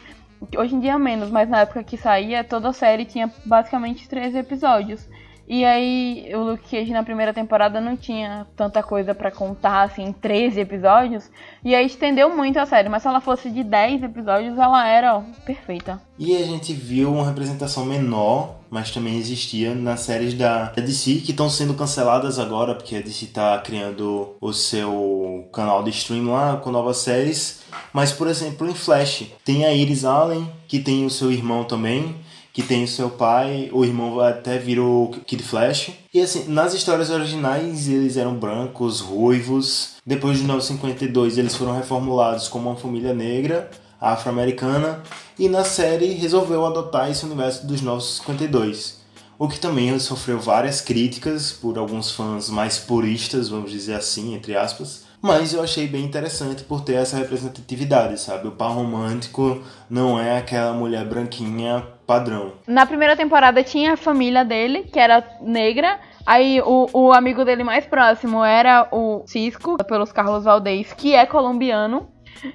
[0.57, 5.05] Hoje em dia menos, mas na época que saía, toda série tinha basicamente 13 episódios.
[5.49, 10.13] E aí o Luke Cage na primeira temporada não tinha tanta coisa para contar, assim,
[10.13, 11.31] 13 episódios.
[11.65, 15.17] E aí estendeu muito a série, mas se ela fosse de 10 episódios, ela era
[15.17, 16.03] ó, perfeita.
[16.19, 21.31] E a gente viu uma representação menor, mas também existia nas séries da DC que
[21.31, 26.59] estão sendo canceladas agora, porque a DC tá criando o seu canal de stream lá
[26.59, 27.63] com novas séries.
[27.91, 32.28] Mas, por exemplo, em Flash, tem a Iris Allen, que tem o seu irmão também
[32.59, 35.93] que tem o seu pai, o irmão até virou Kid Flash.
[36.13, 39.91] E assim, nas histórias originais eles eram brancos, ruivos.
[40.05, 45.05] Depois de 1952 eles foram reformulados como uma família negra, afro-americana.
[45.39, 49.03] E na série resolveu adotar esse universo dos 952.
[49.39, 54.57] O que também sofreu várias críticas por alguns fãs mais puristas, vamos dizer assim, entre
[54.57, 58.47] aspas mas eu achei bem interessante por ter essa representatividade, sabe?
[58.47, 62.55] O par romântico não é aquela mulher branquinha padrão.
[62.67, 66.01] Na primeira temporada tinha a família dele, que era negra.
[66.25, 71.27] Aí o, o amigo dele mais próximo era o Cisco, pelos Carlos Valdez, que é
[71.27, 72.09] colombiano.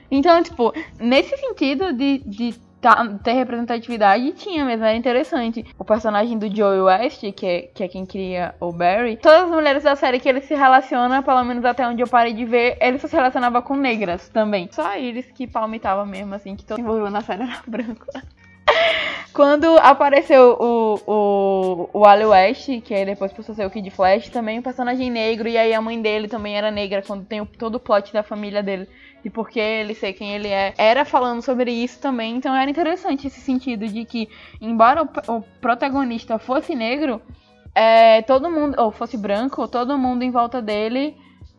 [0.09, 5.63] Então, tipo, nesse sentido de, de tá, ter representatividade tinha mesmo, era interessante.
[5.77, 9.49] O personagem do Joey West, que é, que é quem cria o Barry, todas as
[9.51, 12.77] mulheres da série que ele se relaciona, pelo menos até onde eu parei de ver,
[12.81, 14.67] ele se relacionava com negras também.
[14.71, 18.07] Só eles que palmitavam mesmo, assim, que todo envolvido na série era branco.
[19.33, 23.89] Quando apareceu o, o, o Ali West, que aí depois passou a ser o Kid
[23.89, 27.41] Flash, também um personagem negro, e aí a mãe dele também era negra, quando tem
[27.41, 28.87] o, todo o plot da família dele
[29.25, 32.35] e porque ele ser quem ele é, era falando sobre isso também.
[32.35, 37.21] Então era interessante esse sentido de que, embora o, o protagonista fosse negro,
[37.73, 41.15] é, todo mundo, ou fosse branco, todo mundo em volta dele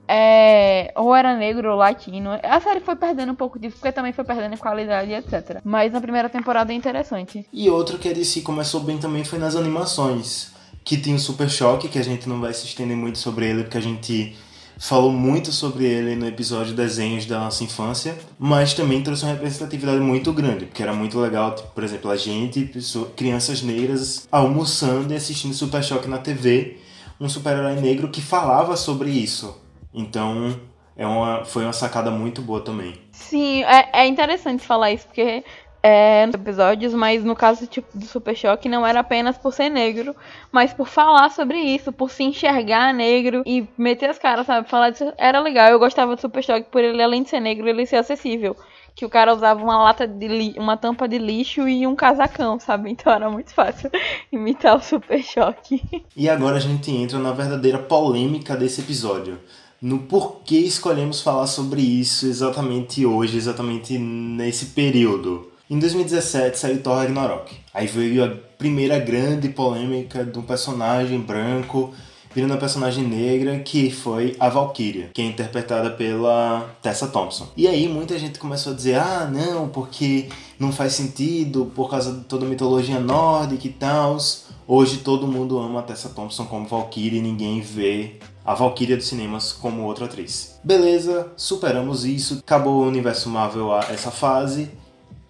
[0.08, 2.30] é, ou era negro ou latino.
[2.42, 5.60] A série foi perdendo um pouco disso, porque também foi perdendo qualidade, etc.
[5.64, 7.46] Mas na primeira temporada é interessante.
[7.52, 10.52] E outro que a DC começou bem também foi nas animações.
[10.84, 13.62] Que tem o Super Choque, que a gente não vai se estender muito sobre ele,
[13.62, 14.36] porque a gente
[14.78, 20.00] falou muito sobre ele no episódio Desenhos da Nossa Infância, mas também trouxe uma representatividade
[20.00, 25.14] muito grande, porque era muito legal, tipo, por exemplo, a gente, pessoa, crianças negras, almoçando
[25.14, 26.78] e assistindo Super Choque na TV,
[27.18, 29.63] um super-herói negro que falava sobre isso.
[29.94, 30.58] Então,
[30.96, 32.94] é uma, foi uma sacada muito boa também.
[33.12, 35.44] Sim, é, é interessante falar isso, porque
[35.86, 39.68] é, nos episódios, mas no caso tipo, do Super Choque não era apenas por ser
[39.68, 40.16] negro,
[40.50, 44.66] mas por falar sobre isso, por se enxergar negro e meter as caras, sabe?
[44.66, 45.68] Falar disso era legal.
[45.68, 48.56] Eu gostava do Super Choque por ele, além de ser negro, ele ser acessível.
[48.94, 52.90] Que o cara usava uma lata de uma tampa de lixo e um casacão, sabe?
[52.90, 53.90] Então era muito fácil
[54.32, 55.82] imitar o Super Choque.
[56.16, 59.38] E agora a gente entra na verdadeira polêmica desse episódio
[59.84, 65.52] no porquê escolhemos falar sobre isso exatamente hoje, exatamente nesse período.
[65.68, 67.54] Em 2017 saiu Thor Ragnarok.
[67.74, 71.92] Aí veio a primeira grande polêmica de um personagem branco
[72.34, 77.48] virando uma personagem negra que foi a Valkyria, que é interpretada pela Tessa Thompson.
[77.54, 82.10] E aí muita gente começou a dizer: "Ah, não, porque não faz sentido por causa
[82.10, 84.16] de toda a mitologia nórdica e tal".
[84.66, 89.06] Hoje todo mundo ama a Tessa Thompson como Valkyria e ninguém vê a Valkyria dos
[89.06, 90.58] cinemas como outra atriz.
[90.62, 94.70] Beleza, superamos isso, acabou o universo Marvel a essa fase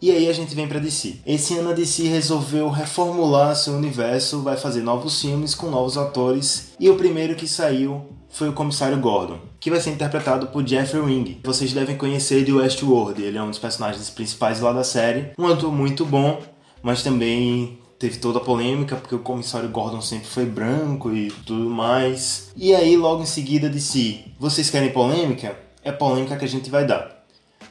[0.04, 1.20] e aí a gente vem para DC.
[1.24, 6.74] Esse ano a DC resolveu reformular seu universo, vai fazer novos filmes com novos atores.
[6.78, 11.00] E o primeiro que saiu foi o Comissário Gordon, que vai ser interpretado por Jeffrey
[11.00, 11.40] Wing.
[11.44, 15.30] Vocês devem conhecer de Westworld, ele é um dos personagens principais lá da série.
[15.38, 16.42] Um ator muito bom,
[16.82, 21.70] mas também teve toda a polêmica porque o Comissário Gordon sempre foi branco e tudo
[21.70, 22.52] mais.
[22.56, 25.58] E aí logo em seguida disse: "Vocês querem polêmica?
[25.82, 27.24] É polêmica que a gente vai dar".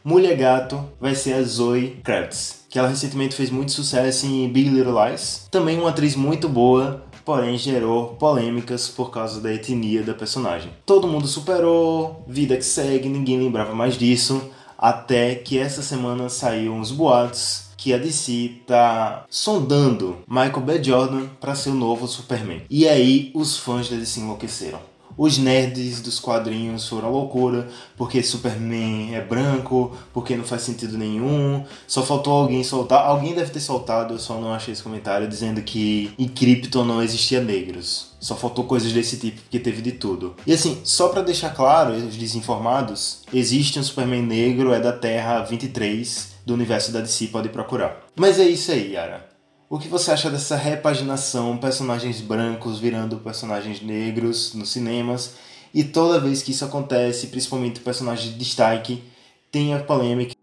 [0.04, 4.70] Mulher Gato vai ser a Zoe Kravitz, que ela recentemente fez muito sucesso em Big
[4.70, 5.48] Little Lies.
[5.50, 10.72] Também uma atriz muito boa, porém gerou polêmicas por causa da etnia da personagem.
[10.86, 16.74] Todo mundo superou, vida que segue, ninguém lembrava mais disso, até que essa semana saiu
[16.74, 20.82] uns boatos que a DC tá sondando Michael B.
[20.82, 22.62] Jordan para ser o novo Superman.
[22.70, 24.80] E aí os fãs da DC enlouqueceram
[25.18, 31.64] os nerds dos quadrinhos foram loucura, porque Superman é branco, porque não faz sentido nenhum.
[31.86, 33.06] Só faltou alguém soltar.
[33.06, 37.02] Alguém deve ter soltado, eu só não achei esse comentário, dizendo que em Krypton não
[37.02, 38.14] existia negros.
[38.20, 40.34] Só faltou coisas desse tipo, porque teve de tudo.
[40.48, 45.42] E assim, só para deixar claro, os desinformados, existe um Superman negro, é da Terra
[45.44, 48.04] 23, do universo da DC, pode procurar.
[48.16, 49.30] Mas é isso aí, Yara.
[49.70, 55.36] O que você acha dessa repaginação, personagens brancos virando personagens negros nos cinemas?
[55.74, 59.04] E toda vez que isso acontece, principalmente personagens de destaque,
[59.52, 60.36] tem a polêmica.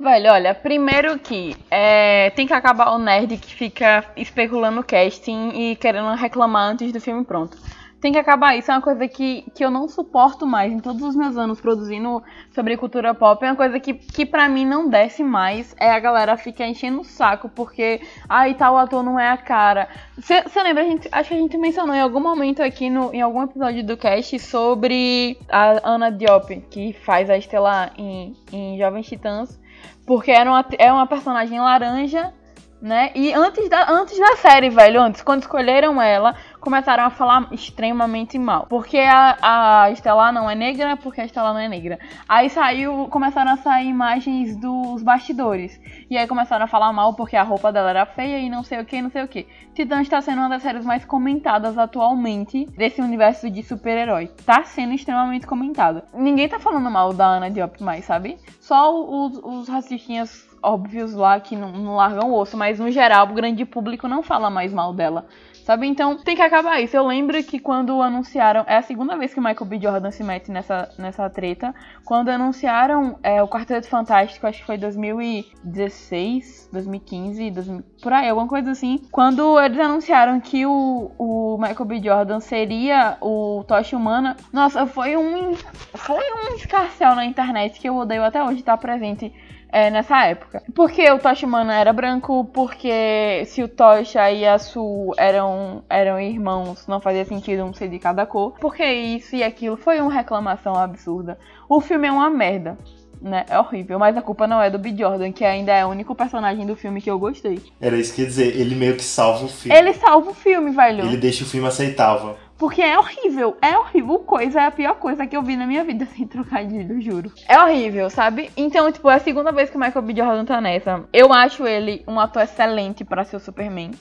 [0.00, 5.50] Velho, olha, primeiro que é, tem que acabar o nerd que fica especulando o casting
[5.50, 7.58] e querendo reclamar antes do filme pronto
[8.00, 8.56] tem que acabar.
[8.56, 11.60] Isso é uma coisa que, que eu não suporto mais em todos os meus anos
[11.60, 13.44] produzindo sobre cultura pop.
[13.44, 15.74] É uma coisa que, que pra mim não desce mais.
[15.78, 19.88] É a galera ficar enchendo o saco porque, ai, tal ator não é a cara.
[20.16, 20.82] Você lembra?
[20.82, 23.84] A gente, acho que a gente mencionou em algum momento aqui, no, em algum episódio
[23.84, 29.60] do cast, sobre a Ana Diop, que faz a Estela em, em Jovens Titãs.
[30.06, 32.32] Porque era uma, é uma personagem laranja
[32.80, 33.10] né?
[33.14, 38.38] E antes da, antes da série, velho, antes, quando escolheram ela, começaram a falar extremamente
[38.38, 38.66] mal.
[38.68, 41.98] Porque a, a Estela não é negra, porque a Estela não é negra.
[42.28, 45.80] Aí saiu, começaram a sair imagens dos bastidores.
[46.10, 48.80] E aí começaram a falar mal porque a roupa dela era feia e não sei
[48.80, 49.46] o que, não sei o que.
[49.74, 54.28] Titã está sendo uma das séries mais comentadas atualmente desse universo de super-herói.
[54.44, 56.04] Tá sendo extremamente comentada.
[56.12, 58.38] Ninguém tá falando mal da Ana Diop mais, sabe?
[58.60, 63.28] Só os, os racistinhas óbvios lá que não, não largam o osso, mas no geral
[63.28, 65.26] o grande público não fala mais mal dela
[65.68, 65.86] sabe?
[65.86, 66.96] Então tem que acabar isso.
[66.96, 69.78] Eu lembro que quando anunciaram, é a segunda vez que o Michael B.
[69.78, 71.74] Jordan se mete nessa, nessa treta,
[72.06, 78.48] quando anunciaram é, o Quarteto Fantástico, acho que foi 2016, 2015, 2000, por aí, alguma
[78.48, 78.98] coisa assim.
[79.12, 82.02] Quando eles anunciaram que o, o Michael B.
[82.02, 85.52] Jordan seria o Tocha Humana, nossa, foi um,
[85.92, 89.30] foi um escarcel na internet que eu odeio até hoje estar presente
[89.70, 90.62] é, nessa época.
[90.74, 96.86] Porque o Toshimana era branco, porque se o Tosha e a Su eram, eram irmãos,
[96.86, 98.54] não fazia sentido um ser de cada cor.
[98.60, 101.38] Porque isso e aquilo foi uma reclamação absurda.
[101.68, 102.78] O filme é uma merda.
[103.20, 103.44] Né?
[103.48, 104.94] É horrível, mas a culpa não é do B.
[104.96, 107.60] Jordan, que ainda é o único personagem do filme que eu gostei.
[107.80, 109.76] Era isso que ia dizer, ele meio que salva o filme.
[109.76, 111.04] Ele salva o filme, velho.
[111.04, 112.36] Ele deixa o filme aceitável.
[112.58, 114.18] Porque é horrível, é horrível.
[114.18, 117.32] Coisa é a pior coisa que eu vi na minha vida, sem trocadilho, juro.
[117.48, 118.50] É horrível, sabe?
[118.56, 120.14] Então, tipo, é a segunda vez que o Michael B.
[120.16, 121.04] Jordan tá nessa.
[121.12, 123.92] Eu acho ele um ator excelente para ser o Superman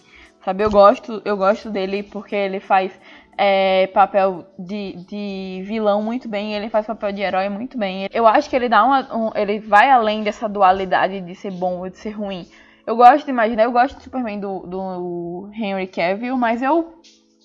[0.47, 0.63] sabe?
[0.63, 2.97] Eu gosto, eu gosto dele porque ele faz
[3.38, 8.07] é, papel de, de vilão muito bem, ele faz papel de herói muito bem.
[8.13, 11.79] Eu acho que ele dá uma, um, ele vai além dessa dualidade de ser bom
[11.79, 12.47] ou de ser ruim.
[12.86, 16.93] Eu gosto de imaginar, eu gosto do Superman do, do Henry Cavill, mas eu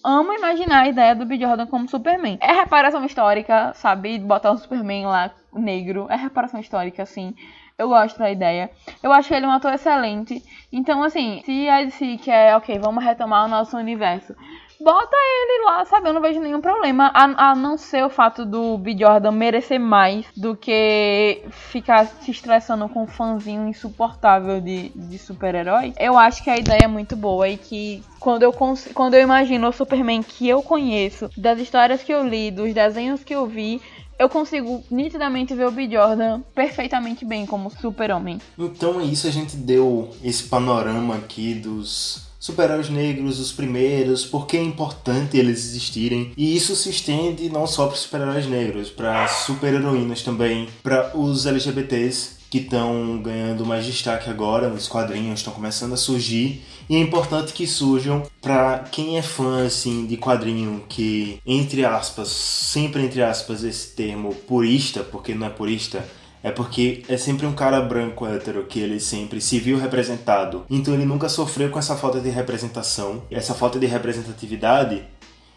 [0.05, 1.39] amo imaginar a ideia do B.
[1.39, 2.39] Jordan como Superman.
[2.41, 4.19] É reparação histórica, sabe?
[4.19, 6.07] Botar um Superman lá negro.
[6.11, 7.35] É reparação histórica, assim.
[7.79, 8.71] Eu gosto da ideia.
[9.03, 10.43] Eu acho ele um ator excelente.
[10.73, 14.35] Então, assim, se a DC quer, ok, vamos retomar o nosso universo
[14.83, 16.09] bota ele lá, sabe?
[16.09, 17.11] Eu não vejo nenhum problema.
[17.15, 18.97] A, a não ser o fato do B.
[18.99, 25.93] Jordan merecer mais do que ficar se estressando com um fãzinho insuportável de, de super-herói.
[25.99, 29.69] Eu acho que a ideia é muito boa e que quando eu, quando eu imagino
[29.69, 33.81] o Superman que eu conheço, das histórias que eu li, dos desenhos que eu vi,
[34.19, 35.91] eu consigo nitidamente ver o B.
[35.91, 38.39] Jordan perfeitamente bem como super-homem.
[38.57, 44.49] Então é isso, a gente deu esse panorama aqui dos super-heróis negros, os primeiros, por
[44.49, 46.33] que é importante eles existirem.
[46.37, 52.43] E isso se estende não só para super-heróis negros, para super-heroínas também, para os LGBTs
[52.51, 56.63] que estão ganhando mais destaque agora nos quadrinhos, estão começando a surgir.
[56.91, 62.27] E é importante que surjam para quem é fã assim de quadrinho que entre aspas,
[62.27, 66.05] sempre entre aspas esse termo purista, porque não é purista,
[66.43, 70.65] é porque é sempre um cara branco hétero que ele sempre se viu representado.
[70.69, 75.05] Então ele nunca sofreu com essa falta de representação, essa falta de representatividade.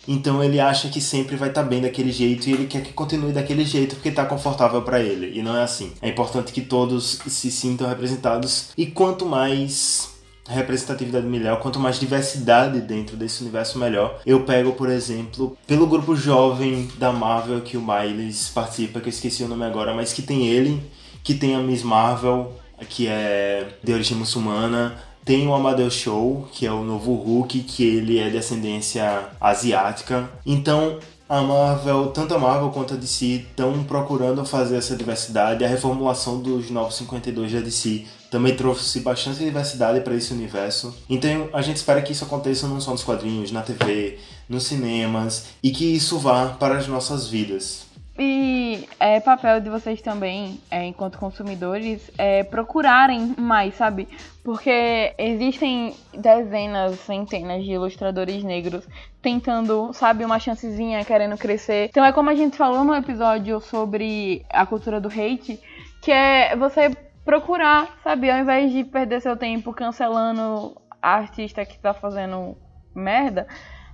[0.08, 2.94] Então ele acha que sempre vai estar tá bem daquele jeito e ele quer que
[2.94, 5.38] continue daquele jeito porque está confortável para ele.
[5.38, 5.92] E não é assim.
[6.02, 10.15] É importante que todos se sintam representados e quanto mais
[10.48, 14.20] representatividade melhor, quanto mais diversidade dentro desse universo melhor.
[14.26, 19.12] Eu pego, por exemplo, pelo grupo jovem da Marvel que o Miles participa, que eu
[19.12, 20.82] esqueci o nome agora, mas que tem ele,
[21.24, 22.54] que tem a Miss Marvel,
[22.90, 27.84] que é de origem muçulmana, tem o Amadeus Show, que é o novo Hulk, que
[27.84, 30.30] ele é de ascendência asiática.
[30.46, 35.66] Então, a Marvel, tanto a Marvel quanto a DC estão procurando fazer essa diversidade.
[35.66, 38.06] A reformulação dos Novos 52 da DC
[38.36, 40.94] também trouxe bastante diversidade para esse universo.
[41.10, 44.20] Então a gente espera que isso aconteça não só nos quadrinhos, na TV,
[44.50, 47.86] nos cinemas e que isso vá para as nossas vidas.
[48.20, 54.06] E é papel de vocês também, é, enquanto consumidores, é, procurarem mais, sabe?
[54.44, 58.86] Porque existem dezenas, centenas de ilustradores negros
[59.22, 61.88] tentando, sabe, uma chancezinha, querendo crescer.
[61.90, 65.58] Então é como a gente falou no episódio sobre a cultura do hate,
[66.02, 66.92] que é você
[67.26, 68.30] procurar, sabe?
[68.30, 72.56] Ao invés de perder seu tempo cancelando a artista que tá fazendo
[72.96, 73.48] merda,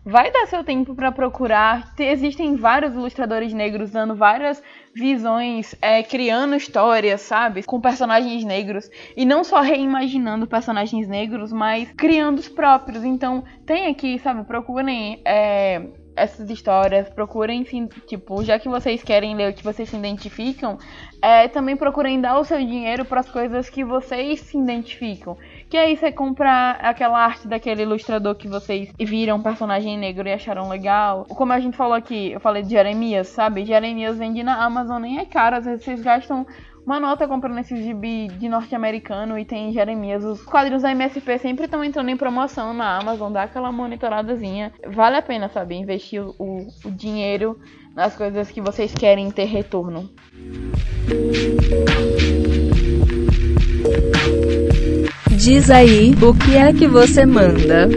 [0.04, 1.94] vai dar seu tempo para procurar.
[1.98, 4.62] Existem vários ilustradores negros dando várias
[4.94, 7.64] visões, é, criando histórias, sabe?
[7.64, 8.90] Com personagens negros.
[9.16, 13.04] E não só reimaginando personagens negros, mas criando os próprios.
[13.04, 14.44] Então, tem aqui, sabe?
[14.44, 15.22] Procurem.
[15.26, 17.64] É, essas histórias, procurem,
[18.08, 20.78] tipo, já que vocês querem ler o que vocês se identificam,
[21.22, 25.38] é, também procurem dar o seu dinheiro para as coisas que vocês se identificam.
[25.70, 30.68] Que aí você compra aquela arte daquele ilustrador que vocês viram personagem negro e acharam
[30.68, 31.26] legal.
[31.30, 33.66] Como a gente falou aqui, eu falei de Jeremias, sabe?
[33.66, 36.46] Jeremias vende na Amazon, nem é caro, às vezes vocês gastam
[36.86, 40.24] uma nota comprando esses gibi de norte-americano e tem Jeremias.
[40.24, 44.72] Os quadrinhos da MSP sempre estão entrando em promoção na Amazon, dá aquela monitoradazinha.
[44.88, 45.76] Vale a pena, sabe?
[45.76, 47.60] Investir o, o dinheiro
[47.96, 50.10] nas coisas que vocês querem ter retorno.
[55.30, 57.88] Diz aí, o que é que você manda?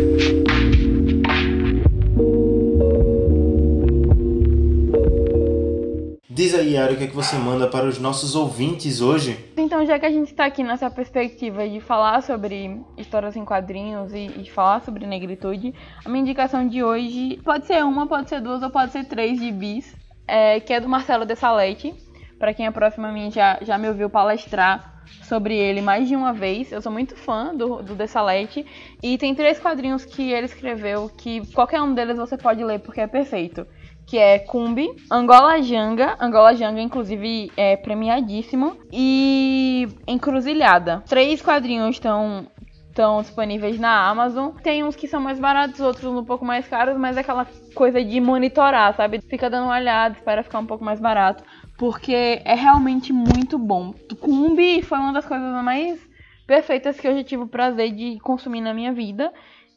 [6.35, 9.39] Diz aí, Yara, o que, é que você manda para os nossos ouvintes hoje?
[9.57, 14.13] Então, já que a gente está aqui nessa perspectiva de falar sobre histórias em quadrinhos
[14.13, 15.73] e, e, falar sobre negritude,
[16.05, 19.39] a minha indicação de hoje pode ser uma, pode ser duas ou pode ser três
[19.39, 19.95] de bis,
[20.27, 21.95] é, que é do Marcelo de Salete.
[22.37, 26.17] Para quem é próximo a mim já, já me ouviu palestrar sobre ele mais de
[26.17, 26.73] uma vez.
[26.73, 28.67] Eu sou muito fã do, do Dessalete.
[29.01, 33.01] E tem três quadrinhos que ele escreveu que qualquer um deles você pode ler porque
[33.01, 33.65] é perfeito
[34.07, 41.03] que é Cumbi, Angola Janga, Angola Janga inclusive é premiadíssimo, e Encruzilhada.
[41.07, 42.47] Três quadrinhos estão
[42.95, 44.53] estão disponíveis na Amazon.
[44.63, 47.45] Tem uns que são mais baratos, outros um pouco mais caros, mas é aquela
[47.75, 49.21] coisa de monitorar, sabe?
[49.29, 51.43] Fica dando uma olhada, espera ficar um pouco mais barato,
[51.77, 53.93] porque é realmente muito bom.
[54.21, 55.99] Cumbi foi uma das coisas mais
[56.47, 59.33] perfeitas que eu já tive o prazer de consumir na minha vida.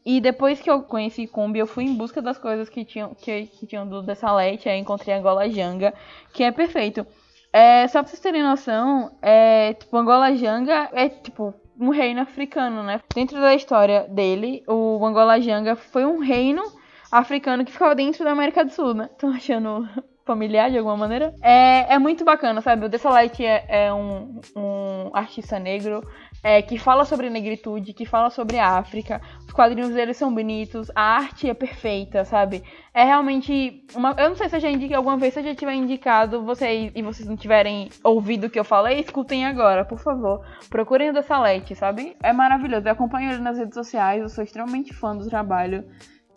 [0.09, 3.47] E depois que eu conheci Kombi, eu fui em busca das coisas que tinham, que,
[3.47, 5.93] que tinham do Dessalete, aí encontrei Angola Janga,
[6.31, 7.05] que é perfeito.
[7.51, 12.83] É, só pra vocês terem noção, é, tipo, Angola Janga é, tipo, um reino africano,
[12.83, 13.01] né?
[13.13, 16.63] Dentro da história dele, o Angola Janga foi um reino
[17.11, 19.09] africano que ficava dentro da América do Sul, né?
[19.11, 19.89] Estão achando
[20.27, 21.33] familiar de alguma maneira?
[21.41, 22.85] É, é muito bacana, sabe?
[22.85, 26.03] O Desolite é, é um, um artista negro
[26.43, 29.21] é, que fala sobre negritude, que fala sobre a África.
[29.45, 32.63] Os quadrinhos dele são bonitos, a arte é perfeita, sabe?
[32.93, 34.13] É realmente uma.
[34.17, 36.91] Eu não sei se eu já indiquei alguma vez, se eu já tiver indicado vocês
[36.93, 40.45] e vocês não tiverem ouvido o que eu falei, escutem agora, por favor.
[40.69, 42.15] Procurem o The Salete, sabe?
[42.21, 42.87] É maravilhoso.
[42.87, 45.85] Eu acompanho ele nas redes sociais, eu sou extremamente fã do trabalho.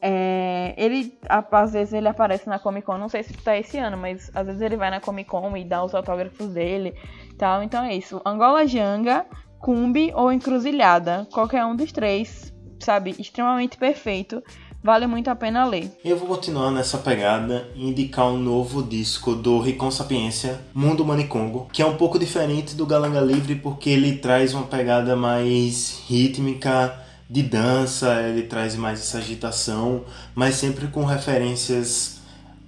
[0.03, 3.97] É, ele, às vezes, ele aparece na Comic Con, não sei se tá esse ano,
[3.97, 6.95] mas às vezes ele vai na Comic Con e dá os autógrafos dele
[7.37, 7.63] tal.
[7.63, 8.21] Então é isso.
[8.25, 9.27] Angola Janga,
[9.59, 11.27] Cumbi ou Encruzilhada.
[11.33, 13.15] Qualquer um dos três, sabe?
[13.19, 14.43] Extremamente perfeito.
[14.83, 15.93] Vale muito a pena ler.
[16.03, 21.69] Eu vou continuar nessa pegada e indicar um novo disco do Ricon Sapiência, Mundo Manicongo,
[21.71, 26.99] que é um pouco diferente do Galanga Livre porque ele traz uma pegada mais rítmica,
[27.31, 30.05] de dança, ele traz mais essa agitação,
[30.35, 32.19] mas sempre com referências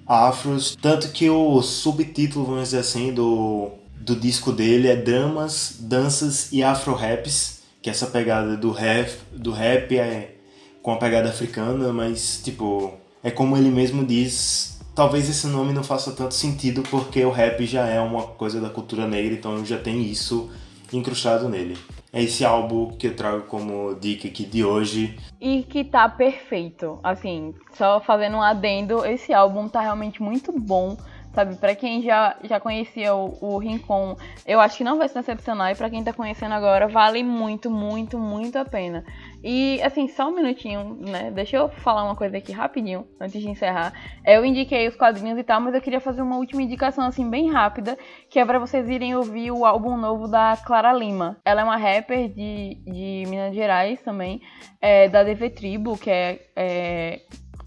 [0.07, 0.77] afros.
[0.81, 6.63] Tanto que o subtítulo, vamos dizer assim, do, do disco dele é Dramas, Danças e
[6.63, 10.37] Afro-Raps, que é essa pegada do rap, do rap é
[10.81, 15.83] com a pegada africana, mas tipo, é como ele mesmo diz, talvez esse nome não
[15.83, 19.79] faça tanto sentido porque o rap já é uma coisa da cultura negra, então já
[19.79, 20.51] tem isso
[20.93, 21.77] incrustado nele
[22.13, 25.17] é esse álbum que eu trago como dica aqui de hoje.
[25.41, 27.01] E que tá perfeito.
[27.03, 30.97] Assim, só fazendo um adendo, esse álbum tá realmente muito bom.
[31.35, 35.15] Sabe, pra quem já, já conhecia o, o Rincon, eu acho que não vai se
[35.15, 35.73] decepcionar.
[35.73, 39.03] E pra quem tá conhecendo agora, vale muito, muito, muito a pena.
[39.43, 41.31] E, assim, só um minutinho, né?
[41.31, 43.93] Deixa eu falar uma coisa aqui rapidinho, antes de encerrar.
[44.25, 47.51] Eu indiquei os quadrinhos e tal, mas eu queria fazer uma última indicação, assim, bem
[47.51, 47.99] rápida,
[48.31, 51.37] que é pra vocês irem ouvir o álbum novo da Clara Lima.
[51.45, 54.41] Ela é uma rapper de, de Minas Gerais também,
[54.81, 57.21] é, da DV Tribo, que é, é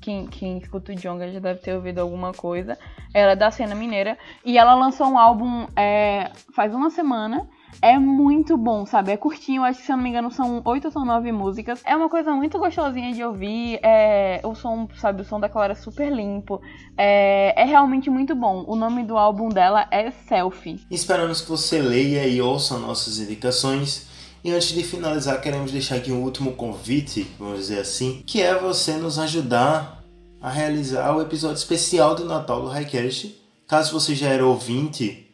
[0.05, 2.78] quem, quem escuta o Jonga já deve ter ouvido alguma coisa.
[3.13, 4.17] Ela é da cena mineira.
[4.45, 7.49] E ela lançou um álbum é, faz uma semana
[7.82, 9.11] é muito bom, sabe?
[9.11, 11.82] É curtinho, acho que se eu não me engano são oito ou são nove músicas.
[11.86, 13.80] É uma coisa muito gostosinha de ouvir.
[13.84, 16.61] É, o som, sabe, o som da Clara é super limpo.
[16.97, 18.63] É, é realmente muito bom.
[18.68, 20.82] O nome do álbum dela é Selfie.
[20.89, 24.07] Esperamos que você leia e ouça nossas indicações.
[24.43, 28.53] E antes de finalizar, queremos deixar aqui um último convite, vamos dizer assim, que é
[28.53, 30.03] você nos ajudar
[30.39, 33.36] a realizar o episódio especial do Natal do Highcast.
[33.68, 35.24] Caso você já era ouvinte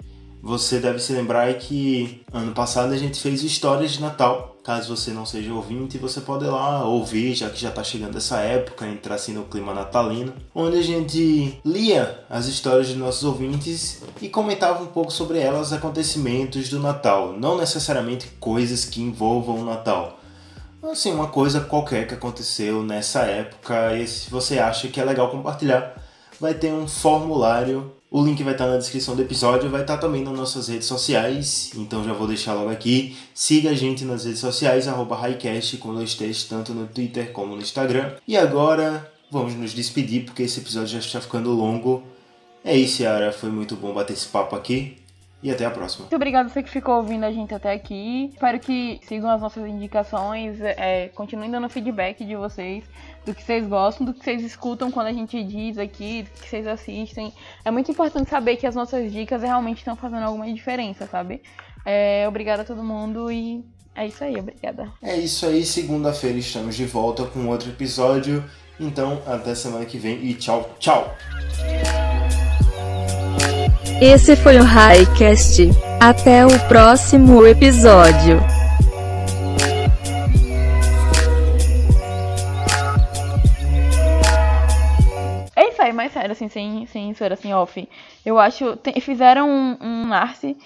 [0.42, 4.58] você deve se lembrar que ano passado a gente fez histórias de Natal.
[4.64, 8.18] Caso você não seja ouvinte, você pode ir lá ouvir, já que já está chegando
[8.18, 13.24] essa época, entrar assim no clima natalino, onde a gente lia as histórias de nossos
[13.24, 19.02] ouvintes e comentava um pouco sobre elas, os acontecimentos do Natal, não necessariamente coisas que
[19.02, 20.20] envolvam o Natal.
[20.84, 25.30] Assim, uma coisa qualquer que aconteceu nessa época e se você acha que é legal
[25.30, 25.96] compartilhar,
[26.40, 30.22] vai ter um formulário o link vai estar na descrição do episódio, vai estar também
[30.22, 33.16] nas nossas redes sociais, então já vou deixar logo aqui.
[33.34, 37.56] Siga a gente nas redes sociais, arroba Highcast, com dois T's, tanto no Twitter como
[37.56, 38.12] no Instagram.
[38.28, 42.04] E agora, vamos nos despedir, porque esse episódio já está ficando longo.
[42.66, 44.98] É isso, Yara, foi muito bom bater esse papo aqui.
[45.44, 46.04] E até a próxima.
[46.04, 48.30] Muito obrigada você que ficou ouvindo a gente até aqui.
[48.32, 52.84] Espero que sigam as nossas indicações, é, continuem dando feedback de vocês
[53.26, 56.50] do que vocês gostam, do que vocês escutam quando a gente diz aqui, do que
[56.50, 57.34] vocês assistem.
[57.64, 61.42] É muito importante saber que as nossas dicas realmente estão fazendo alguma diferença, sabe?
[61.86, 63.64] É, obrigada a todo mundo e
[63.96, 64.92] é isso aí, obrigada.
[65.02, 68.44] É isso aí, segunda-feira estamos de volta com outro episódio.
[68.80, 71.16] Então, até semana que vem e tchau, tchau!
[74.02, 75.70] Esse foi o Highcast.
[76.00, 78.40] Até o próximo episódio.
[85.92, 87.88] sério, mais sério, assim, sem, sem ser assim, off.
[88.26, 88.76] Eu acho.
[88.78, 90.58] Tem, fizeram um, um Narce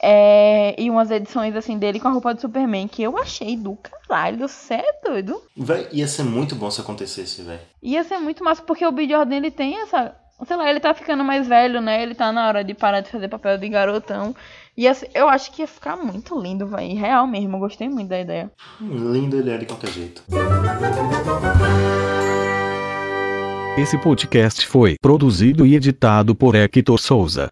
[0.00, 3.76] é, e umas edições assim dele com a roupa do Superman que eu achei do
[3.76, 5.42] caralho, cê é doido.
[5.56, 7.60] Véi, ia ser muito bom se acontecesse, velho.
[7.82, 9.08] Ia ser muito massa, porque o B.
[9.08, 10.14] Jordan ele tem essa.
[10.46, 12.00] Sei lá, ele tá ficando mais velho, né?
[12.02, 14.34] Ele tá na hora de parar de fazer papel de garotão.
[14.76, 16.96] E assim, eu acho que ia ficar muito lindo, velho.
[16.96, 18.50] Real mesmo, eu gostei muito da ideia.
[18.80, 20.22] Lindo ele é de qualquer jeito.
[23.76, 27.48] Esse podcast foi produzido e editado por Hector Souza.